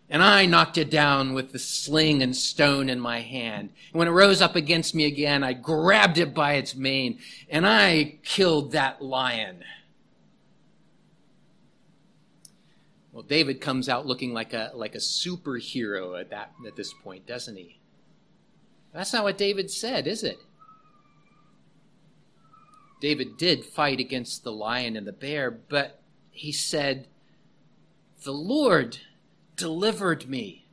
And 0.08 0.22
I 0.22 0.46
knocked 0.46 0.78
it 0.78 0.90
down 0.90 1.34
with 1.34 1.52
the 1.52 1.58
sling 1.58 2.22
and 2.22 2.36
stone 2.36 2.88
in 2.88 3.00
my 3.00 3.20
hand. 3.20 3.70
And 3.92 3.98
when 3.98 4.06
it 4.08 4.12
rose 4.12 4.40
up 4.40 4.54
against 4.54 4.94
me 4.94 5.04
again, 5.04 5.42
I 5.42 5.52
grabbed 5.52 6.18
it 6.18 6.34
by 6.34 6.54
its 6.54 6.76
mane 6.76 7.18
and 7.48 7.66
I 7.66 8.18
killed 8.22 8.72
that 8.72 9.02
lion. 9.02 9.64
Well, 13.12 13.24
David 13.24 13.60
comes 13.60 13.88
out 13.88 14.06
looking 14.06 14.32
like 14.32 14.52
a, 14.52 14.70
like 14.74 14.94
a 14.94 14.98
superhero 14.98 16.20
at, 16.20 16.30
that, 16.30 16.52
at 16.66 16.76
this 16.76 16.92
point, 16.92 17.26
doesn't 17.26 17.56
he? 17.56 17.78
That's 18.92 19.12
not 19.12 19.24
what 19.24 19.38
David 19.38 19.70
said, 19.70 20.06
is 20.06 20.22
it? 20.22 20.38
David 23.00 23.36
did 23.36 23.64
fight 23.64 24.00
against 24.00 24.44
the 24.44 24.52
lion 24.52 24.96
and 24.96 25.06
the 25.06 25.12
bear, 25.12 25.50
but 25.50 26.00
he 26.30 26.52
said, 26.52 27.08
the 28.26 28.32
Lord 28.32 28.98
delivered 29.54 30.28
me 30.28 30.66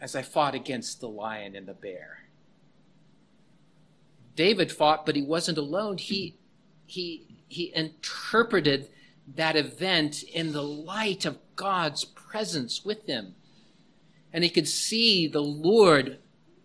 as 0.00 0.16
I 0.16 0.22
fought 0.22 0.54
against 0.54 1.00
the 1.00 1.08
lion 1.08 1.54
and 1.54 1.68
the 1.68 1.74
bear. 1.74 2.24
David 4.34 4.72
fought, 4.72 5.04
but 5.04 5.16
he 5.16 5.22
wasn't 5.22 5.58
alone. 5.58 5.98
He, 5.98 6.38
he, 6.86 7.26
he 7.46 7.74
interpreted 7.74 8.88
that 9.34 9.54
event 9.54 10.22
in 10.22 10.52
the 10.52 10.62
light 10.62 11.26
of 11.26 11.36
God's 11.56 12.06
presence 12.06 12.86
with 12.86 13.06
him. 13.06 13.34
And 14.32 14.42
he 14.42 14.48
could 14.48 14.66
see 14.66 15.28
the 15.28 15.42
Lord 15.42 16.20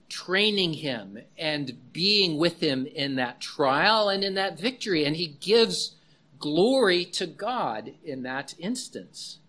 training 0.08 0.76
him 0.76 1.18
and 1.38 1.92
being 1.92 2.38
with 2.38 2.62
him 2.62 2.86
in 2.86 3.16
that 3.16 3.42
trial 3.42 4.08
and 4.08 4.24
in 4.24 4.36
that 4.36 4.58
victory. 4.58 5.04
And 5.04 5.18
he 5.18 5.28
gives 5.28 5.98
glory 6.40 7.04
to 7.04 7.28
God 7.28 7.92
in 8.06 8.24
that 8.24 8.56
instance. 8.58 9.40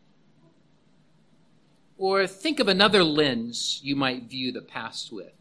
Or 2.02 2.26
think 2.26 2.58
of 2.58 2.66
another 2.66 3.04
lens 3.04 3.78
you 3.84 3.94
might 3.94 4.24
view 4.24 4.50
the 4.50 4.60
past 4.60 5.12
with. 5.12 5.34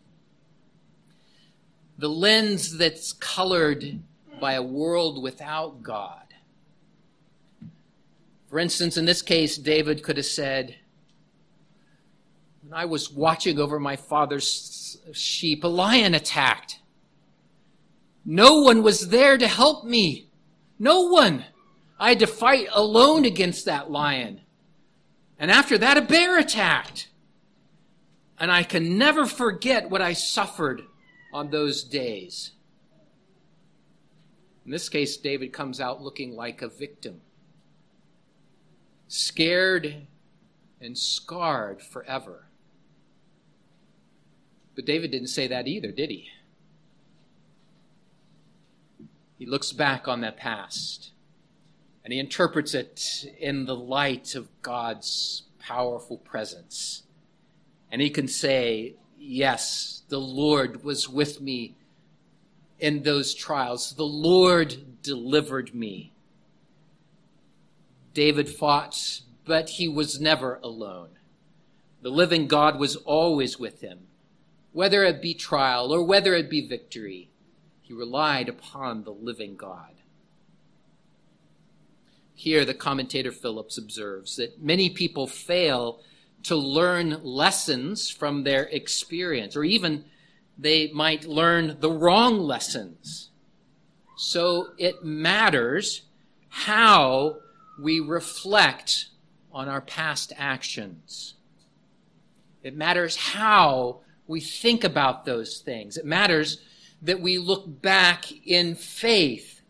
The 1.97 2.07
lens 2.07 2.77
that's 2.77 3.13
colored 3.13 3.97
by 4.39 4.53
a 4.53 4.61
world 4.61 5.23
without 5.23 5.81
God. 5.81 6.35
For 8.47 8.59
instance, 8.59 8.95
in 8.95 9.05
this 9.05 9.23
case, 9.23 9.57
David 9.57 10.03
could 10.03 10.17
have 10.17 10.25
said, 10.27 10.75
When 12.61 12.75
I 12.75 12.85
was 12.85 13.11
watching 13.11 13.57
over 13.57 13.79
my 13.79 13.95
father's 13.95 14.99
sheep, 15.13 15.63
a 15.63 15.67
lion 15.67 16.13
attacked. 16.13 16.77
No 18.23 18.61
one 18.61 18.83
was 18.83 19.09
there 19.09 19.35
to 19.35 19.47
help 19.47 19.83
me. 19.83 20.29
No 20.77 21.07
one. 21.07 21.43
I 21.99 22.09
had 22.09 22.19
to 22.19 22.27
fight 22.27 22.67
alone 22.71 23.25
against 23.25 23.65
that 23.65 23.89
lion. 23.89 24.41
And 25.41 25.49
after 25.49 25.75
that, 25.79 25.97
a 25.97 26.01
bear 26.01 26.37
attacked. 26.37 27.09
And 28.39 28.51
I 28.51 28.61
can 28.61 28.99
never 28.99 29.25
forget 29.25 29.89
what 29.89 29.99
I 29.99 30.13
suffered 30.13 30.83
on 31.33 31.49
those 31.49 31.83
days. 31.83 32.51
In 34.63 34.71
this 34.71 34.87
case, 34.87 35.17
David 35.17 35.51
comes 35.51 35.81
out 35.81 35.99
looking 35.99 36.35
like 36.35 36.61
a 36.61 36.67
victim, 36.67 37.21
scared 39.07 40.05
and 40.79 40.95
scarred 40.95 41.81
forever. 41.81 42.45
But 44.75 44.85
David 44.85 45.09
didn't 45.09 45.29
say 45.29 45.47
that 45.47 45.67
either, 45.67 45.91
did 45.91 46.11
he? 46.11 46.29
He 49.39 49.47
looks 49.47 49.71
back 49.71 50.07
on 50.07 50.21
that 50.21 50.37
past 50.37 51.09
and 52.03 52.13
he 52.13 52.19
interprets 52.19 52.73
it 52.73 53.25
in 53.39 53.65
the 53.65 53.75
light 53.75 54.35
of 54.35 54.49
God's 54.61 55.43
powerful 55.59 56.17
presence. 56.17 57.03
And 57.91 58.01
he 58.01 58.09
can 58.09 58.27
say, 58.27 58.95
Yes, 59.17 60.01
the 60.09 60.19
Lord 60.19 60.83
was 60.83 61.07
with 61.07 61.41
me 61.41 61.75
in 62.79 63.03
those 63.03 63.35
trials. 63.35 63.93
The 63.93 64.03
Lord 64.03 65.01
delivered 65.03 65.75
me. 65.75 66.11
David 68.13 68.49
fought, 68.49 69.21
but 69.45 69.69
he 69.69 69.87
was 69.87 70.19
never 70.19 70.59
alone. 70.63 71.09
The 72.01 72.09
living 72.09 72.47
God 72.47 72.79
was 72.79 72.95
always 72.95 73.59
with 73.59 73.81
him, 73.81 74.07
whether 74.71 75.03
it 75.03 75.21
be 75.21 75.35
trial 75.35 75.93
or 75.93 76.03
whether 76.03 76.33
it 76.33 76.49
be 76.49 76.67
victory. 76.67 77.29
He 77.81 77.93
relied 77.93 78.49
upon 78.49 79.03
the 79.03 79.11
living 79.11 79.55
God. 79.55 80.00
Here, 82.41 82.65
the 82.65 82.73
commentator 82.73 83.31
Phillips 83.31 83.77
observes 83.77 84.37
that 84.37 84.59
many 84.59 84.89
people 84.89 85.27
fail 85.27 86.01
to 86.41 86.55
learn 86.55 87.23
lessons 87.23 88.09
from 88.09 88.43
their 88.43 88.63
experience, 88.63 89.55
or 89.55 89.63
even 89.63 90.05
they 90.57 90.91
might 90.91 91.25
learn 91.25 91.77
the 91.81 91.91
wrong 91.91 92.39
lessons. 92.39 93.29
So 94.17 94.69
it 94.79 95.05
matters 95.05 96.01
how 96.49 97.37
we 97.79 97.99
reflect 97.99 99.09
on 99.51 99.69
our 99.69 99.81
past 99.81 100.33
actions. 100.35 101.35
It 102.63 102.75
matters 102.75 103.17
how 103.17 103.99
we 104.25 104.41
think 104.41 104.83
about 104.83 105.25
those 105.25 105.59
things. 105.59 105.95
It 105.95 106.05
matters 106.05 106.59
that 107.03 107.21
we 107.21 107.37
look 107.37 107.83
back 107.83 108.31
in 108.47 108.73
faith 108.73 109.60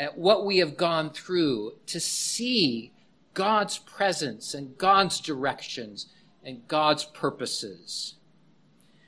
at 0.00 0.16
what 0.16 0.46
we 0.46 0.56
have 0.56 0.78
gone 0.78 1.10
through 1.10 1.74
to 1.84 2.00
see 2.00 2.90
God's 3.34 3.76
presence 3.76 4.54
and 4.54 4.78
God's 4.78 5.20
directions 5.20 6.06
and 6.42 6.66
God's 6.66 7.04
purposes. 7.04 8.14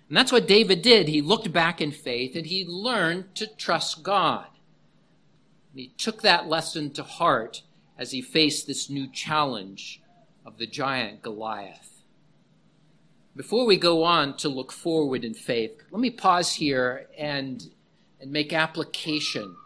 And 0.08 0.16
that's 0.16 0.30
what 0.30 0.46
David 0.46 0.82
did. 0.82 1.08
He 1.08 1.22
looked 1.22 1.50
back 1.50 1.80
in 1.80 1.92
faith 1.92 2.36
and 2.36 2.44
he 2.44 2.66
learned 2.66 3.34
to 3.36 3.46
trust 3.46 4.02
God. 4.02 4.48
And 5.70 5.80
he 5.80 5.94
took 5.96 6.20
that 6.20 6.46
lesson 6.46 6.90
to 6.90 7.02
heart 7.02 7.62
as 7.98 8.10
he 8.10 8.20
faced 8.20 8.66
this 8.66 8.90
new 8.90 9.10
challenge 9.10 10.02
of 10.44 10.58
the 10.58 10.66
giant 10.66 11.22
Goliath. 11.22 12.02
Before 13.34 13.64
we 13.64 13.78
go 13.78 14.02
on 14.02 14.36
to 14.36 14.50
look 14.50 14.70
forward 14.70 15.24
in 15.24 15.32
faith, 15.32 15.72
let 15.90 16.00
me 16.00 16.10
pause 16.10 16.52
here 16.52 17.06
and, 17.16 17.70
and 18.20 18.30
make 18.30 18.52
application. 18.52 19.56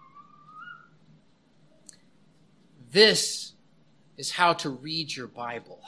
This 2.91 3.53
is 4.17 4.33
how 4.33 4.53
to 4.55 4.71
read 4.71 5.15
your 5.15 5.27
Bible. 5.27 5.81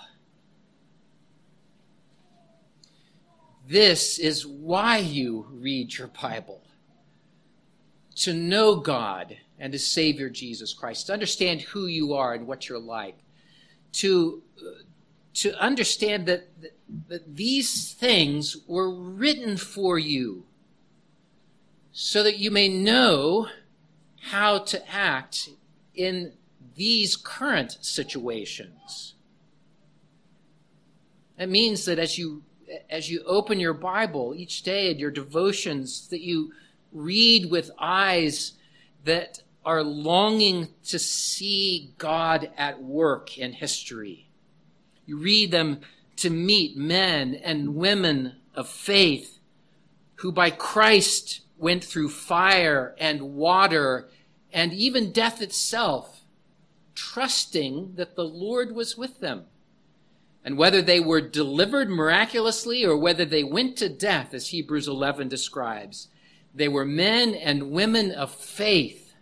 This 3.66 4.18
is 4.18 4.46
why 4.46 4.98
you 4.98 5.46
read 5.50 5.96
your 5.96 6.08
Bible. 6.08 6.62
To 8.16 8.32
know 8.32 8.76
God 8.76 9.36
and 9.58 9.72
His 9.72 9.86
Savior 9.86 10.30
Jesus 10.30 10.72
Christ, 10.72 11.06
to 11.06 11.12
understand 11.12 11.60
who 11.60 11.86
you 11.86 12.14
are 12.14 12.34
and 12.34 12.46
what 12.46 12.68
you're 12.68 12.78
like, 12.78 13.18
to, 13.92 14.42
to 15.34 15.54
understand 15.60 16.26
that, 16.26 16.48
that 17.08 17.36
these 17.36 17.92
things 17.92 18.56
were 18.66 18.90
written 18.90 19.56
for 19.56 19.98
you 19.98 20.44
so 21.92 22.22
that 22.22 22.38
you 22.38 22.50
may 22.50 22.68
know 22.68 23.48
how 24.30 24.58
to 24.58 24.90
act 24.90 25.50
in 25.94 26.32
these 26.78 27.16
current 27.16 27.76
situations. 27.80 29.14
It 31.36 31.48
means 31.48 31.84
that 31.84 31.98
as 31.98 32.16
you 32.16 32.44
as 32.90 33.10
you 33.10 33.22
open 33.26 33.58
your 33.58 33.74
Bible 33.74 34.34
each 34.36 34.62
day 34.62 34.90
and 34.90 35.00
your 35.00 35.10
devotions, 35.10 36.08
that 36.08 36.20
you 36.20 36.52
read 36.92 37.50
with 37.50 37.70
eyes 37.78 38.52
that 39.04 39.42
are 39.64 39.82
longing 39.82 40.68
to 40.84 40.98
see 40.98 41.94
God 41.98 42.50
at 42.56 42.82
work 42.82 43.38
in 43.38 43.52
history. 43.52 44.28
You 45.06 45.18
read 45.18 45.50
them 45.50 45.80
to 46.16 46.30
meet 46.30 46.76
men 46.76 47.34
and 47.34 47.74
women 47.74 48.36
of 48.54 48.68
faith 48.68 49.38
who 50.16 50.32
by 50.32 50.50
Christ 50.50 51.40
went 51.56 51.84
through 51.84 52.10
fire 52.10 52.94
and 52.98 53.34
water 53.34 54.08
and 54.52 54.72
even 54.72 55.12
death 55.12 55.40
itself, 55.42 56.17
trusting 57.12 57.94
that 57.96 58.16
the 58.16 58.24
Lord 58.24 58.74
was 58.74 58.96
with 58.96 59.20
them. 59.20 59.44
And 60.44 60.56
whether 60.56 60.80
they 60.80 61.00
were 61.00 61.20
delivered 61.20 61.88
miraculously 61.88 62.84
or 62.84 62.96
whether 62.96 63.24
they 63.24 63.44
went 63.44 63.76
to 63.78 63.88
death, 63.88 64.34
as 64.34 64.48
Hebrews 64.48 64.88
11 64.88 65.28
describes, 65.28 66.08
they 66.54 66.68
were 66.68 66.84
men 66.84 67.34
and 67.34 67.70
women 67.70 68.12
of 68.12 68.30
faith. 68.30 69.14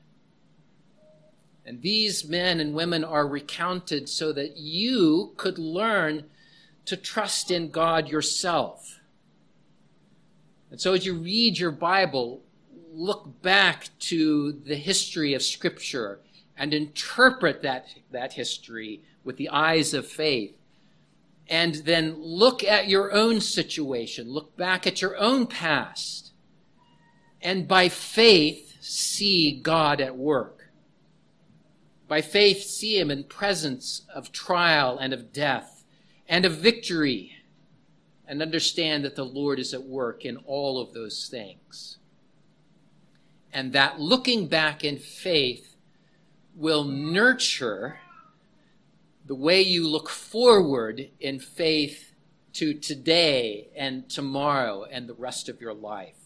And 1.64 1.82
these 1.82 2.28
men 2.28 2.60
and 2.60 2.74
women 2.74 3.02
are 3.02 3.26
recounted 3.26 4.08
so 4.08 4.32
that 4.32 4.56
you 4.56 5.32
could 5.36 5.58
learn 5.58 6.24
to 6.84 6.96
trust 6.96 7.50
in 7.50 7.70
God 7.70 8.08
yourself. 8.08 9.00
And 10.70 10.80
so 10.80 10.92
as 10.92 11.04
you 11.06 11.14
read 11.14 11.58
your 11.58 11.72
Bible, 11.72 12.42
look 12.92 13.42
back 13.42 13.88
to 14.00 14.52
the 14.52 14.76
history 14.76 15.34
of 15.34 15.42
Scripture 15.42 16.20
and 16.56 16.72
interpret 16.72 17.62
that, 17.62 17.86
that 18.10 18.34
history 18.34 19.02
with 19.24 19.36
the 19.36 19.48
eyes 19.48 19.92
of 19.92 20.06
faith. 20.06 20.56
And 21.48 21.76
then 21.76 22.16
look 22.18 22.64
at 22.64 22.88
your 22.88 23.12
own 23.12 23.40
situation, 23.40 24.30
look 24.30 24.56
back 24.56 24.86
at 24.86 25.00
your 25.00 25.16
own 25.16 25.46
past, 25.46 26.32
and 27.40 27.68
by 27.68 27.88
faith 27.88 28.76
see 28.80 29.60
God 29.60 30.00
at 30.00 30.16
work. 30.16 30.70
By 32.08 32.20
faith 32.20 32.62
see 32.62 32.98
Him 32.98 33.10
in 33.10 33.24
presence 33.24 34.02
of 34.12 34.32
trial 34.32 34.98
and 34.98 35.12
of 35.12 35.32
death 35.32 35.84
and 36.28 36.44
of 36.44 36.58
victory 36.58 37.32
and 38.26 38.42
understand 38.42 39.04
that 39.04 39.14
the 39.14 39.24
Lord 39.24 39.58
is 39.58 39.72
at 39.72 39.84
work 39.84 40.24
in 40.24 40.36
all 40.38 40.80
of 40.80 40.92
those 40.92 41.28
things. 41.28 41.98
And 43.52 43.72
that 43.72 44.00
looking 44.00 44.48
back 44.48 44.84
in 44.84 44.98
faith 44.98 45.75
will 46.56 46.84
nurture 46.84 47.98
the 49.26 49.34
way 49.34 49.60
you 49.60 49.86
look 49.86 50.08
forward 50.08 51.10
in 51.20 51.38
faith 51.38 52.12
to 52.54 52.72
today 52.72 53.68
and 53.76 54.08
tomorrow 54.08 54.84
and 54.84 55.08
the 55.08 55.14
rest 55.14 55.48
of 55.48 55.60
your 55.60 55.74
life. 55.74 56.16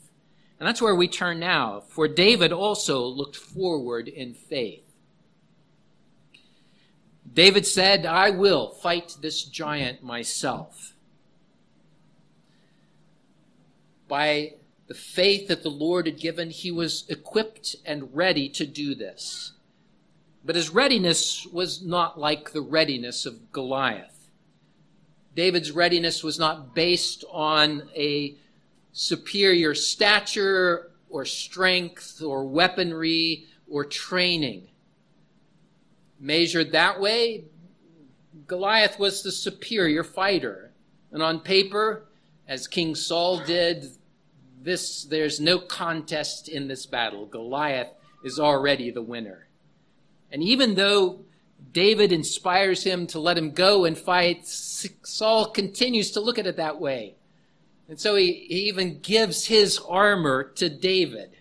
And 0.59 0.69
that's 0.69 0.81
where 0.81 0.95
we 0.95 1.09
turn 1.09 1.41
now. 1.41 1.81
For 1.81 2.07
David 2.07 2.53
also 2.53 3.05
looked 3.05 3.37
forward 3.37 4.07
in 4.07 4.35
faith. 4.35 4.85
David 7.33 7.67
said, 7.67 8.07
I 8.07 8.31
will 8.31 8.71
fight 8.71 9.17
this 9.21 9.43
giant 9.45 10.03
myself. 10.03 10.95
By 14.07 14.55
the 14.87 14.95
faith 14.95 15.49
that 15.49 15.63
the 15.63 15.71
Lord 15.71 16.07
had 16.07 16.19
given, 16.19 16.51
he 16.51 16.71
was 16.71 17.05
equipped 17.09 17.77
and 17.87 18.15
ready 18.15 18.49
to 18.51 18.67
do 18.67 18.95
this. 18.95 19.53
But 20.45 20.57
his 20.57 20.71
readiness 20.71 21.47
was 21.47 21.83
not 21.83 22.19
like 22.19 22.53
the 22.53 22.63
readiness 22.63 23.27
of 23.27 23.53
Goliath. 23.53 24.31
David's 25.35 25.71
readiness 25.71 26.25
was 26.25 26.39
not 26.39 26.75
based 26.75 27.25
on 27.31 27.89
a 27.95 28.37
superior 28.93 29.75
stature 29.75 30.91
or 31.09 31.25
strength 31.25 32.23
or 32.23 32.45
weaponry 32.47 33.47
or 33.69 33.85
training. 33.85 34.69
Measured 36.19 36.73
that 36.73 37.01
way, 37.01 37.45
Goliath 38.47 38.99
was 38.99 39.23
the 39.23 39.33
superior 39.33 40.05
fighter. 40.05 40.73
And 41.13 41.23
on 41.23 41.41
paper, 41.41 42.05
as 42.49 42.67
King 42.67 42.95
Saul 42.95 43.45
did, 43.45 43.87
this, 44.63 45.05
there's 45.05 45.41
no 45.41 45.59
contest 45.59 46.49
in 46.49 46.69
this 46.69 46.87
battle. 46.87 47.27
Goliath 47.27 47.93
is 48.25 48.39
already 48.39 48.91
the 48.91 49.03
winner. 49.03 49.47
And 50.33 50.43
even 50.43 50.75
though 50.75 51.21
David 51.73 52.13
inspires 52.13 52.83
him 52.85 53.07
to 53.09 53.21
let 53.21 53.39
him 53.39 53.53
go 53.53 53.85
and 53.85 53.97
fight, 53.97 54.47
Saul 54.47 55.51
continues 55.51 56.13
to 56.13 56.21
look 56.21 56.39
at 56.39 56.47
it 56.47 56.57
that 56.57 56.81
way. 56.81 57.15
And 57.89 57.99
so 57.99 58.15
he, 58.15 58.47
he 58.49 58.69
even 58.69 59.01
gives 59.01 59.47
his 59.47 59.79
armor 59.79 60.45
to 60.57 60.69
David 60.69 61.37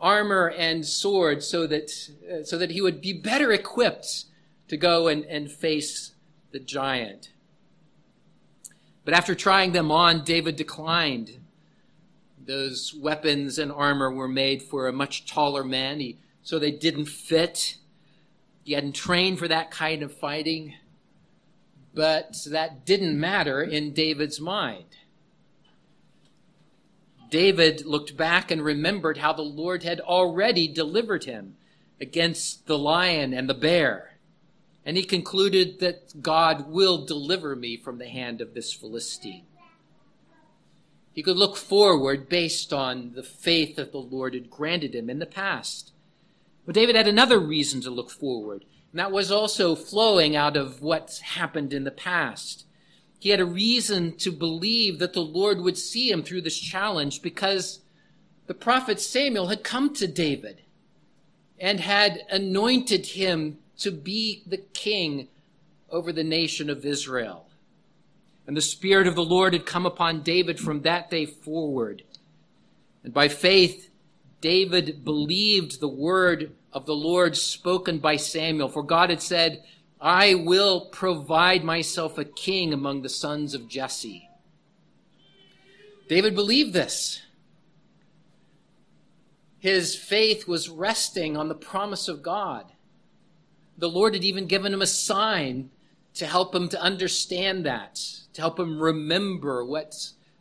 armor 0.00 0.48
and 0.48 0.86
sword 0.86 1.42
so 1.42 1.66
that, 1.66 1.90
uh, 2.30 2.42
so 2.42 2.56
that 2.58 2.70
he 2.70 2.80
would 2.80 3.00
be 3.00 3.12
better 3.12 3.52
equipped 3.52 4.24
to 4.68 4.76
go 4.76 5.08
and, 5.08 5.24
and 5.26 5.50
face 5.50 6.12
the 6.52 6.58
giant. 6.58 7.30
But 9.04 9.14
after 9.14 9.34
trying 9.34 9.72
them 9.72 9.92
on, 9.92 10.24
David 10.24 10.56
declined. 10.56 11.38
Those 12.44 12.94
weapons 12.94 13.58
and 13.58 13.70
armor 13.70 14.10
were 14.10 14.28
made 14.28 14.62
for 14.62 14.88
a 14.88 14.92
much 14.92 15.26
taller 15.26 15.64
man, 15.64 16.00
he, 16.00 16.18
so 16.42 16.58
they 16.58 16.70
didn't 16.70 17.06
fit. 17.06 17.76
He 18.70 18.74
hadn't 18.74 18.92
trained 18.92 19.40
for 19.40 19.48
that 19.48 19.72
kind 19.72 20.00
of 20.00 20.16
fighting. 20.16 20.74
But 21.92 22.36
that 22.46 22.86
didn't 22.86 23.18
matter 23.18 23.60
in 23.60 23.92
David's 23.92 24.40
mind. 24.40 24.84
David 27.30 27.84
looked 27.84 28.16
back 28.16 28.52
and 28.52 28.62
remembered 28.62 29.18
how 29.18 29.32
the 29.32 29.42
Lord 29.42 29.82
had 29.82 29.98
already 29.98 30.68
delivered 30.68 31.24
him 31.24 31.56
against 32.00 32.68
the 32.68 32.78
lion 32.78 33.34
and 33.34 33.48
the 33.48 33.54
bear. 33.54 34.18
And 34.86 34.96
he 34.96 35.02
concluded 35.02 35.80
that 35.80 36.22
God 36.22 36.70
will 36.70 37.04
deliver 37.04 37.56
me 37.56 37.76
from 37.76 37.98
the 37.98 38.08
hand 38.08 38.40
of 38.40 38.54
this 38.54 38.72
Philistine. 38.72 39.46
He 41.12 41.24
could 41.24 41.36
look 41.36 41.56
forward 41.56 42.28
based 42.28 42.72
on 42.72 43.14
the 43.16 43.24
faith 43.24 43.74
that 43.74 43.90
the 43.90 43.98
Lord 43.98 44.34
had 44.34 44.48
granted 44.48 44.94
him 44.94 45.10
in 45.10 45.18
the 45.18 45.26
past. 45.26 45.89
But 46.70 46.76
David 46.76 46.94
had 46.94 47.08
another 47.08 47.40
reason 47.40 47.80
to 47.80 47.90
look 47.90 48.10
forward, 48.10 48.64
and 48.92 49.00
that 49.00 49.10
was 49.10 49.32
also 49.32 49.74
flowing 49.74 50.36
out 50.36 50.56
of 50.56 50.80
what's 50.80 51.18
happened 51.18 51.72
in 51.72 51.82
the 51.82 51.90
past. 51.90 52.64
He 53.18 53.30
had 53.30 53.40
a 53.40 53.44
reason 53.44 54.16
to 54.18 54.30
believe 54.30 55.00
that 55.00 55.12
the 55.12 55.20
Lord 55.20 55.62
would 55.62 55.76
see 55.76 56.12
him 56.12 56.22
through 56.22 56.42
this 56.42 56.60
challenge 56.60 57.22
because 57.22 57.80
the 58.46 58.54
prophet 58.54 59.00
Samuel 59.00 59.48
had 59.48 59.64
come 59.64 59.92
to 59.94 60.06
David 60.06 60.62
and 61.58 61.80
had 61.80 62.20
anointed 62.30 63.04
him 63.04 63.58
to 63.78 63.90
be 63.90 64.44
the 64.46 64.58
king 64.58 65.26
over 65.90 66.12
the 66.12 66.22
nation 66.22 66.70
of 66.70 66.86
Israel. 66.86 67.48
And 68.46 68.56
the 68.56 68.60
Spirit 68.60 69.08
of 69.08 69.16
the 69.16 69.24
Lord 69.24 69.54
had 69.54 69.66
come 69.66 69.86
upon 69.86 70.22
David 70.22 70.60
from 70.60 70.82
that 70.82 71.10
day 71.10 71.26
forward. 71.26 72.04
And 73.02 73.12
by 73.12 73.26
faith, 73.26 73.90
David 74.40 75.04
believed 75.04 75.80
the 75.80 75.88
word 75.88 76.52
of 76.72 76.86
the 76.86 76.94
Lord 76.94 77.36
spoken 77.36 77.98
by 77.98 78.16
Samuel. 78.16 78.68
For 78.68 78.82
God 78.82 79.10
had 79.10 79.22
said, 79.22 79.64
I 80.00 80.34
will 80.34 80.86
provide 80.86 81.64
myself 81.64 82.16
a 82.16 82.24
king 82.24 82.72
among 82.72 83.02
the 83.02 83.08
sons 83.08 83.54
of 83.54 83.68
Jesse. 83.68 84.28
David 86.08 86.34
believed 86.34 86.72
this. 86.72 87.22
His 89.58 89.94
faith 89.94 90.48
was 90.48 90.70
resting 90.70 91.36
on 91.36 91.48
the 91.48 91.54
promise 91.54 92.08
of 92.08 92.22
God. 92.22 92.72
The 93.76 93.90
Lord 93.90 94.14
had 94.14 94.24
even 94.24 94.46
given 94.46 94.72
him 94.72 94.82
a 94.82 94.86
sign 94.86 95.70
to 96.14 96.26
help 96.26 96.54
him 96.54 96.68
to 96.70 96.80
understand 96.80 97.64
that, 97.66 97.96
to 98.32 98.40
help 98.40 98.58
him 98.58 98.80
remember 98.80 99.64
what 99.64 99.94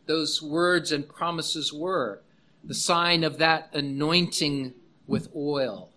those 0.06 0.42
words 0.42 0.92
and 0.92 1.08
promises 1.08 1.72
were. 1.72 2.22
The 2.64 2.74
sign 2.74 3.24
of 3.24 3.38
that 3.38 3.70
anointing 3.74 4.74
with 5.06 5.30
oil. 5.36 5.89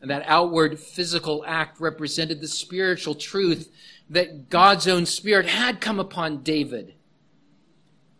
And 0.00 0.10
that 0.10 0.24
outward 0.26 0.78
physical 0.78 1.44
act 1.46 1.80
represented 1.80 2.40
the 2.40 2.48
spiritual 2.48 3.14
truth 3.14 3.70
that 4.08 4.48
God's 4.48 4.86
own 4.86 5.06
spirit 5.06 5.46
had 5.46 5.80
come 5.80 5.98
upon 5.98 6.42
David. 6.42 6.94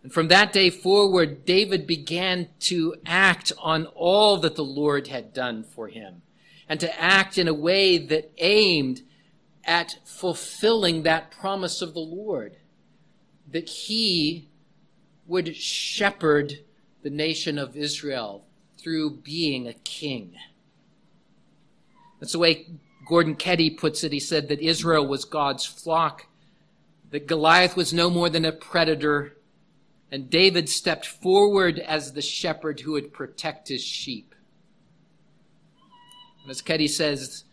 And 0.03 0.13
from 0.13 0.29
that 0.29 0.53
day 0.53 0.71
forward, 0.71 1.45
David 1.45 1.87
began 1.87 2.49
to 2.61 2.97
act 3.07 3.53
on 3.59 3.87
all 3.95 4.39
that 4.39 4.57
the 4.57 4.65
Lord 4.65 5.09
had 5.09 5.33
done 5.33 5.63
for 5.63 5.89
him 5.89 6.23
and 6.69 6.79
to 6.81 7.01
act 7.01 7.39
in 7.39 7.49
a 7.49 7.55
way 7.55 7.99
that 7.99 8.31
aimed 8.39 9.03
at 9.65 9.99
fulfilling 10.05 11.03
that 11.03 11.31
promise 11.31 11.83
of 11.83 11.95
the 11.95 12.01
Lord 12.01 12.57
that 13.51 13.69
he 13.69 14.49
would 15.27 15.57
shepherd 15.57 16.61
the 17.03 17.11
nation 17.11 17.59
of 17.59 17.77
Israel 17.77 18.45
through 18.77 19.11
being 19.11 19.67
a 19.67 19.73
king. 19.73 20.35
That's 22.21 22.33
the 22.33 22.39
way 22.39 22.67
Gordon 23.07 23.37
Keddie 23.37 23.71
puts 23.71 24.05
it. 24.05 24.13
He 24.13 24.21
said 24.21 24.49
that 24.49 24.61
Israel 24.61 25.07
was 25.07 25.25
God's 25.25 25.65
flock, 25.65 26.27
that 27.11 27.27
Goliath 27.27 27.77
was 27.77 27.93
no 27.93 28.11
more 28.11 28.29
than 28.29 28.45
a 28.45 28.53
predator, 28.53 29.37
and 30.11 30.31
David 30.31 30.69
stepped 30.69 31.07
forward 31.07 31.79
as 31.79 32.13
the 32.13 32.23
shepherd 32.23 32.81
who 32.81 32.93
would 32.93 33.13
protect 33.13 33.69
his 33.69 33.83
sheep. 33.83 34.35
And 36.43 36.51
as 36.51 36.63
Keddie 36.63 36.89
says, 36.89 37.45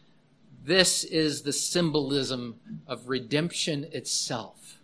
this 0.63 1.03
is 1.03 1.43
the 1.43 1.53
symbolism 1.53 2.55
of 2.87 3.07
redemption 3.07 3.85
itself. 3.91 4.79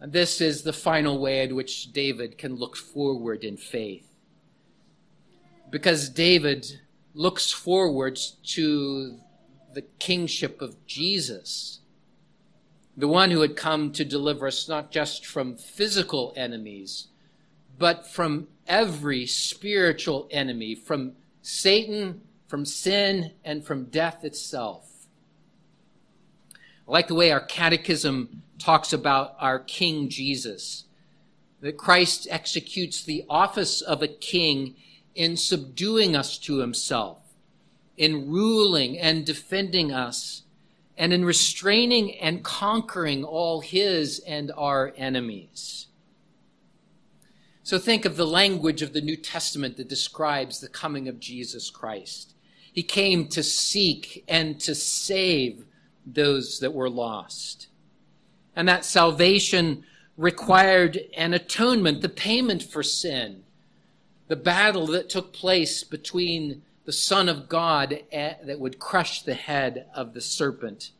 And 0.00 0.12
this 0.12 0.40
is 0.40 0.62
the 0.62 0.72
final 0.72 1.18
way 1.18 1.42
in 1.42 1.56
which 1.56 1.92
David 1.92 2.38
can 2.38 2.54
look 2.54 2.76
forward 2.76 3.42
in 3.42 3.56
faith. 3.56 4.06
Because 5.70 6.08
David 6.08 6.80
looks 7.18 7.50
forward 7.50 8.16
to 8.44 9.18
the 9.74 9.82
kingship 9.98 10.62
of 10.62 10.86
Jesus, 10.86 11.80
the 12.96 13.08
one 13.08 13.32
who 13.32 13.40
had 13.40 13.56
come 13.56 13.90
to 13.90 14.04
deliver 14.04 14.46
us 14.46 14.68
not 14.68 14.92
just 14.92 15.26
from 15.26 15.56
physical 15.56 16.32
enemies, 16.36 17.08
but 17.76 18.06
from 18.06 18.46
every 18.68 19.26
spiritual 19.26 20.28
enemy, 20.30 20.76
from 20.76 21.14
Satan, 21.42 22.20
from 22.46 22.64
sin, 22.64 23.32
and 23.44 23.64
from 23.64 23.86
death 23.86 24.22
itself. 24.22 25.08
I 26.86 26.92
like 26.92 27.08
the 27.08 27.16
way 27.16 27.32
our 27.32 27.44
catechism 27.44 28.44
talks 28.60 28.92
about 28.92 29.34
our 29.40 29.58
King 29.58 30.08
Jesus, 30.08 30.84
that 31.62 31.76
Christ 31.76 32.28
executes 32.30 33.02
the 33.02 33.24
office 33.28 33.80
of 33.80 34.02
a 34.02 34.08
king 34.08 34.76
in 35.18 35.36
subduing 35.36 36.14
us 36.14 36.38
to 36.38 36.58
himself, 36.58 37.18
in 37.96 38.30
ruling 38.30 38.96
and 38.96 39.26
defending 39.26 39.92
us, 39.92 40.44
and 40.96 41.12
in 41.12 41.24
restraining 41.24 42.16
and 42.18 42.44
conquering 42.44 43.24
all 43.24 43.60
his 43.60 44.20
and 44.20 44.52
our 44.56 44.92
enemies. 44.96 45.88
So 47.64 47.80
think 47.80 48.04
of 48.04 48.16
the 48.16 48.26
language 48.26 48.80
of 48.80 48.92
the 48.92 49.00
New 49.00 49.16
Testament 49.16 49.76
that 49.76 49.88
describes 49.88 50.60
the 50.60 50.68
coming 50.68 51.08
of 51.08 51.18
Jesus 51.18 51.68
Christ. 51.68 52.34
He 52.72 52.84
came 52.84 53.26
to 53.30 53.42
seek 53.42 54.24
and 54.28 54.60
to 54.60 54.72
save 54.72 55.64
those 56.06 56.60
that 56.60 56.72
were 56.72 56.88
lost. 56.88 57.66
And 58.54 58.68
that 58.68 58.84
salvation 58.84 59.82
required 60.16 61.00
an 61.16 61.34
atonement, 61.34 62.02
the 62.02 62.08
payment 62.08 62.62
for 62.62 62.84
sin 62.84 63.42
the 64.28 64.36
battle 64.36 64.86
that 64.88 65.08
took 65.08 65.32
place 65.32 65.82
between 65.82 66.62
the 66.84 66.92
Son 66.92 67.28
of 67.28 67.48
God 67.48 68.00
that 68.12 68.60
would 68.60 68.78
crush 68.78 69.22
the 69.22 69.34
head 69.34 69.86
of 69.94 70.14
the 70.14 70.20
serpent. 70.20 70.92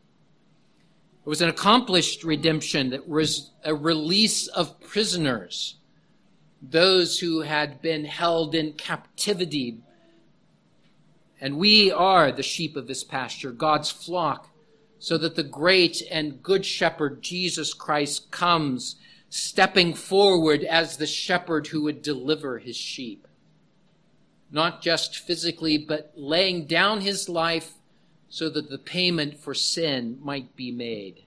It 1.24 1.28
was 1.28 1.40
an 1.42 1.48
accomplished 1.48 2.24
redemption 2.24 2.90
that 2.90 3.08
was 3.08 3.50
a 3.62 3.74
release 3.74 4.48
of 4.48 4.80
prisoners, 4.80 5.76
those 6.62 7.18
who 7.18 7.42
had 7.42 7.82
been 7.82 8.06
held 8.06 8.54
in 8.54 8.72
captivity. 8.72 9.78
And 11.40 11.58
we 11.58 11.92
are 11.92 12.32
the 12.32 12.42
sheep 12.42 12.76
of 12.76 12.86
this 12.86 13.04
pasture, 13.04 13.52
God's 13.52 13.90
flock, 13.90 14.48
so 14.98 15.16
that 15.18 15.36
the 15.36 15.42
great 15.42 16.02
and 16.10 16.42
good 16.42 16.66
shepherd, 16.66 17.22
Jesus 17.22 17.72
Christ, 17.74 18.30
comes 18.30 18.96
stepping 19.30 19.94
forward 19.94 20.64
as 20.64 20.96
the 20.96 21.06
shepherd 21.06 21.68
who 21.68 21.82
would 21.82 22.02
deliver 22.02 22.58
his 22.58 22.76
sheep. 22.76 23.26
Not 24.50 24.80
just 24.80 25.18
physically, 25.18 25.76
but 25.76 26.12
laying 26.16 26.66
down 26.66 27.02
his 27.02 27.28
life 27.28 27.74
so 28.28 28.48
that 28.50 28.70
the 28.70 28.78
payment 28.78 29.38
for 29.38 29.54
sin 29.54 30.18
might 30.22 30.56
be 30.56 30.70
made. 30.70 31.22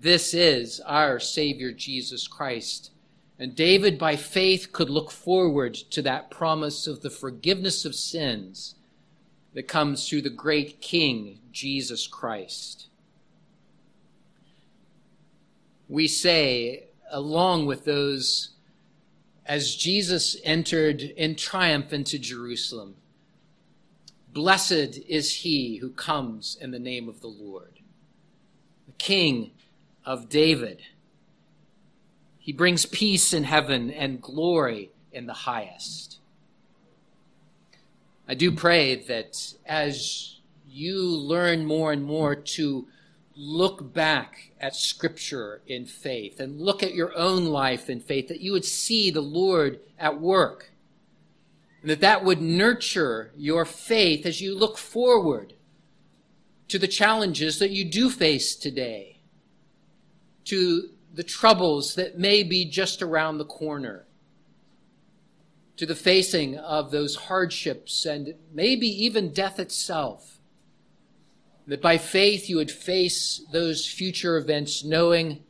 This 0.00 0.32
is 0.32 0.80
our 0.80 1.18
Savior 1.18 1.72
Jesus 1.72 2.28
Christ. 2.28 2.90
And 3.38 3.54
David, 3.54 3.98
by 3.98 4.16
faith, 4.16 4.72
could 4.72 4.90
look 4.90 5.10
forward 5.10 5.74
to 5.74 6.02
that 6.02 6.30
promise 6.30 6.86
of 6.86 7.02
the 7.02 7.10
forgiveness 7.10 7.84
of 7.84 7.94
sins 7.94 8.74
that 9.54 9.68
comes 9.68 10.08
through 10.08 10.22
the 10.22 10.30
great 10.30 10.80
King, 10.80 11.38
Jesus 11.52 12.06
Christ. 12.06 12.87
We 15.88 16.06
say, 16.06 16.84
along 17.10 17.66
with 17.66 17.84
those, 17.84 18.50
as 19.46 19.74
Jesus 19.74 20.36
entered 20.44 21.00
in 21.00 21.34
triumph 21.34 21.92
into 21.92 22.18
Jerusalem, 22.18 22.96
Blessed 24.32 25.00
is 25.08 25.36
he 25.36 25.78
who 25.78 25.90
comes 25.90 26.56
in 26.60 26.70
the 26.70 26.78
name 26.78 27.08
of 27.08 27.20
the 27.20 27.28
Lord. 27.28 27.80
The 28.86 28.92
King 28.92 29.52
of 30.04 30.28
David. 30.28 30.82
He 32.38 32.52
brings 32.52 32.86
peace 32.86 33.32
in 33.32 33.44
heaven 33.44 33.90
and 33.90 34.22
glory 34.22 34.90
in 35.12 35.26
the 35.26 35.32
highest. 35.32 36.18
I 38.28 38.34
do 38.34 38.52
pray 38.52 38.94
that 38.94 39.54
as 39.66 40.36
you 40.68 41.02
learn 41.02 41.64
more 41.64 41.92
and 41.92 42.04
more 42.04 42.36
to 42.36 42.86
look 43.38 43.94
back 43.94 44.50
at 44.60 44.74
Scripture 44.74 45.62
in 45.68 45.86
faith 45.86 46.40
and 46.40 46.60
look 46.60 46.82
at 46.82 46.92
your 46.92 47.16
own 47.16 47.46
life 47.46 47.88
in 47.88 48.00
faith, 48.00 48.26
that 48.26 48.40
you 48.40 48.50
would 48.50 48.64
see 48.64 49.10
the 49.10 49.20
Lord 49.20 49.78
at 49.96 50.20
work. 50.20 50.72
And 51.80 51.90
that 51.90 52.00
that 52.00 52.24
would 52.24 52.42
nurture 52.42 53.30
your 53.36 53.64
faith 53.64 54.26
as 54.26 54.40
you 54.40 54.58
look 54.58 54.76
forward 54.76 55.54
to 56.66 56.80
the 56.80 56.88
challenges 56.88 57.60
that 57.60 57.70
you 57.70 57.84
do 57.84 58.10
face 58.10 58.56
today, 58.56 59.20
to 60.46 60.88
the 61.14 61.22
troubles 61.22 61.94
that 61.94 62.18
may 62.18 62.42
be 62.42 62.64
just 62.64 63.02
around 63.02 63.38
the 63.38 63.44
corner, 63.44 64.04
to 65.76 65.86
the 65.86 65.94
facing 65.94 66.58
of 66.58 66.90
those 66.90 67.14
hardships 67.14 68.04
and 68.04 68.34
maybe 68.52 68.88
even 68.88 69.32
death 69.32 69.60
itself 69.60 70.37
that 71.68 71.82
by 71.82 71.98
faith 71.98 72.48
you 72.48 72.56
would 72.56 72.70
face 72.70 73.42
those 73.52 73.86
future 73.86 74.38
events 74.38 74.82
knowing 74.82 75.44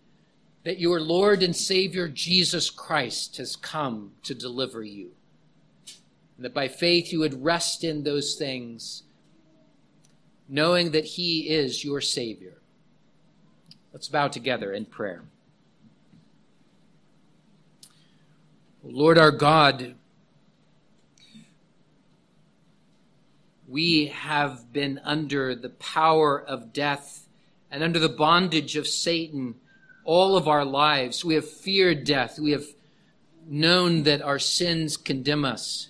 that 0.64 0.80
your 0.80 1.00
Lord 1.00 1.44
and 1.44 1.54
Savior 1.54 2.08
Jesus 2.08 2.70
Christ 2.70 3.36
has 3.36 3.54
come 3.54 4.10
to 4.24 4.34
deliver 4.34 4.82
you. 4.82 5.12
And 6.36 6.44
that 6.44 6.52
by 6.52 6.66
faith 6.66 7.12
you 7.12 7.20
would 7.20 7.44
rest 7.44 7.84
in 7.84 8.02
those 8.02 8.34
things, 8.34 9.04
knowing 10.48 10.90
that 10.90 11.04
He 11.04 11.48
is 11.48 11.84
your 11.84 12.00
Savior. 12.00 12.58
Let's 13.92 14.08
bow 14.08 14.26
together 14.26 14.72
in 14.72 14.86
prayer. 14.86 15.22
Lord 18.82 19.18
our 19.18 19.32
God, 19.32 19.94
we 23.68 24.06
have 24.06 24.72
been 24.72 24.98
under 25.04 25.54
the 25.54 25.68
power 25.68 26.40
of 26.40 26.72
death 26.72 27.28
and 27.70 27.82
under 27.82 27.98
the 27.98 28.08
bondage 28.08 28.76
of 28.76 28.88
Satan 28.88 29.56
all 30.04 30.36
of 30.38 30.48
our 30.48 30.64
lives. 30.64 31.22
We 31.22 31.34
have 31.34 31.48
feared 31.48 32.04
death. 32.04 32.38
We 32.38 32.52
have 32.52 32.64
known 33.46 34.04
that 34.04 34.22
our 34.22 34.38
sins 34.38 34.96
condemn 34.96 35.44
us. 35.44 35.88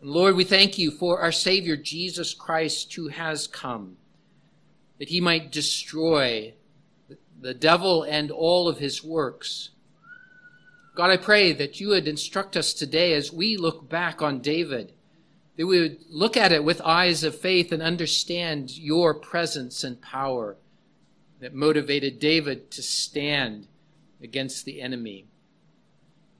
Lord, 0.00 0.34
we 0.34 0.42
thank 0.42 0.78
you 0.78 0.90
for 0.90 1.20
our 1.20 1.30
Savior 1.30 1.76
Jesus 1.76 2.34
Christ 2.34 2.92
who 2.94 3.06
has 3.06 3.46
come, 3.46 3.98
that 4.98 5.10
he 5.10 5.20
might 5.20 5.52
destroy 5.52 6.54
the 7.40 7.54
devil 7.54 8.02
and 8.02 8.32
all 8.32 8.66
of 8.66 8.78
his 8.78 9.04
works. 9.04 9.70
God, 10.96 11.10
I 11.10 11.16
pray 11.18 11.52
that 11.52 11.78
you 11.78 11.88
would 11.88 12.08
instruct 12.08 12.56
us 12.56 12.74
today 12.74 13.14
as 13.14 13.32
we 13.32 13.56
look 13.56 13.88
back 13.88 14.20
on 14.20 14.40
David 14.40 14.92
that 15.62 15.68
we 15.68 15.80
would 15.80 15.98
look 16.10 16.36
at 16.36 16.50
it 16.50 16.64
with 16.64 16.80
eyes 16.80 17.22
of 17.22 17.38
faith 17.38 17.70
and 17.70 17.80
understand 17.80 18.76
your 18.76 19.14
presence 19.14 19.84
and 19.84 20.02
power 20.02 20.56
that 21.38 21.54
motivated 21.54 22.18
David 22.18 22.68
to 22.72 22.82
stand 22.82 23.68
against 24.20 24.64
the 24.64 24.82
enemy. 24.82 25.24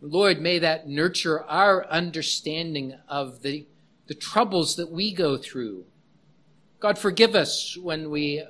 Lord, 0.01 0.41
may 0.41 0.59
that 0.59 0.89
nurture 0.89 1.45
our 1.45 1.87
understanding 1.87 2.97
of 3.09 3.43
the, 3.43 3.65
the 4.09 4.15
troubles 4.15 4.75
that 4.75 4.91
we 4.91 5.15
go 5.15 5.37
through. 5.37 5.85
God, 6.81 6.99
forgive 6.99 7.37
us 7.37 7.79
when 7.81 8.11
we 8.11 8.45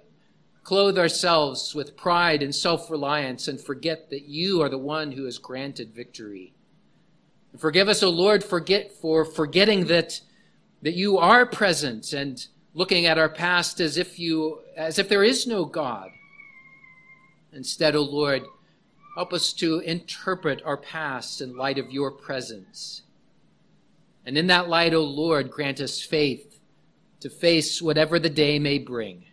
clothe 0.65 0.99
ourselves 0.99 1.75
with 1.75 1.99
pride 1.99 2.43
and 2.43 2.55
self 2.55 2.91
reliance 2.91 3.47
and 3.47 3.61
forget 3.61 4.09
that 4.09 4.23
you 4.23 4.63
are 4.63 4.71
the 4.71 4.79
one 4.79 5.13
who 5.13 5.27
has 5.27 5.37
granted 5.37 5.93
victory. 5.93 6.55
Forgive 7.59 7.91
us, 7.91 8.03
O 8.03 8.09
Lord, 8.09 8.43
forget 8.43 8.91
for 8.91 9.27
forgetting 9.27 9.85
that 9.89 10.23
that 10.83 10.95
you 10.95 11.19
are 11.19 11.47
present 11.47 12.13
and 12.13 12.47
looking 12.75 13.07
at 13.07 13.19
our 13.19 13.29
past 13.29 13.81
as 13.81 13.97
if 13.97 14.19
you 14.19 14.61
as 14.77 14.99
if 14.99 15.09
there 15.09 15.25
is 15.25 15.47
no 15.47 15.65
God. 15.65 16.11
Instead, 17.53 17.95
O 17.95 18.01
oh 18.01 18.03
Lord, 18.03 18.43
help 19.15 19.33
us 19.33 19.53
to 19.55 19.81
interpret 19.81 20.63
our 20.65 20.77
past 20.77 21.41
in 21.41 21.57
light 21.57 21.79
of 21.79 21.91
your 21.91 22.11
presence. 22.11 23.03
And 24.25 24.39
in 24.39 24.47
that 24.47 24.69
light, 24.69 24.95
O 24.95 24.99
oh 24.99 25.05
Lord, 25.05 25.51
grant 25.51 25.81
us 25.81 26.01
faith 26.01 26.59
to 27.21 27.29
face 27.31 27.81
whatever 27.81 28.19
the 28.19 28.31
day 28.31 28.59
may 28.59 28.79
bring, 28.79 29.27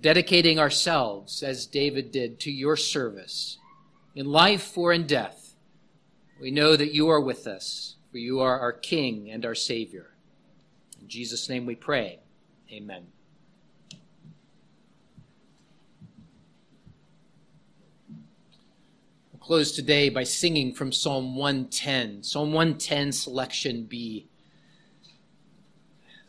dedicating 0.00 0.58
ourselves, 0.58 1.42
as 1.42 1.66
David 1.66 2.10
did, 2.10 2.40
to 2.40 2.50
your 2.50 2.76
service, 2.76 3.58
in 4.14 4.26
life 4.26 4.76
or 4.76 4.92
in 4.92 5.06
death. 5.06 5.54
We 6.40 6.50
know 6.50 6.76
that 6.76 6.92
you 6.94 7.08
are 7.08 7.20
with 7.20 7.46
us, 7.46 7.96
for 8.10 8.18
you 8.18 8.40
are 8.40 8.58
our 8.58 8.72
King 8.72 9.30
and 9.30 9.44
our 9.44 9.54
Savior. 9.54 10.15
In 11.00 11.08
Jesus' 11.08 11.48
name 11.48 11.66
we 11.66 11.74
pray. 11.74 12.18
Amen. 12.72 13.06
We'll 19.32 19.40
close 19.40 19.72
today 19.72 20.08
by 20.08 20.24
singing 20.24 20.74
from 20.74 20.90
Psalm 20.92 21.36
110. 21.36 22.22
Psalm 22.22 22.52
110, 22.52 23.12
selection 23.12 23.84
B. 23.84 24.26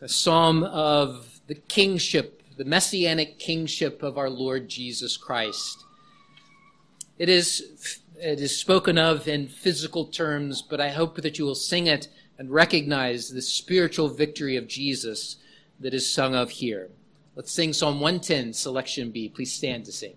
The 0.00 0.08
psalm 0.08 0.62
of 0.62 1.40
the 1.48 1.56
kingship, 1.56 2.42
the 2.56 2.64
messianic 2.64 3.40
kingship 3.40 4.02
of 4.04 4.16
our 4.16 4.30
Lord 4.30 4.68
Jesus 4.68 5.16
Christ. 5.16 5.84
It 7.18 7.28
is, 7.28 8.00
it 8.16 8.40
is 8.40 8.56
spoken 8.56 8.96
of 8.96 9.26
in 9.26 9.48
physical 9.48 10.04
terms, 10.04 10.62
but 10.62 10.80
I 10.80 10.90
hope 10.90 11.16
that 11.16 11.36
you 11.36 11.44
will 11.44 11.56
sing 11.56 11.88
it 11.88 12.06
and 12.38 12.50
recognize 12.50 13.28
the 13.30 13.42
spiritual 13.42 14.08
victory 14.08 14.56
of 14.56 14.68
Jesus 14.68 15.36
that 15.80 15.92
is 15.92 16.12
sung 16.12 16.34
of 16.34 16.50
here. 16.50 16.90
Let's 17.34 17.52
sing 17.52 17.72
Psalm 17.72 18.00
110, 18.00 18.52
selection 18.52 19.10
B. 19.10 19.28
Please 19.28 19.52
stand 19.52 19.84
to 19.86 19.92
sing. 19.92 20.16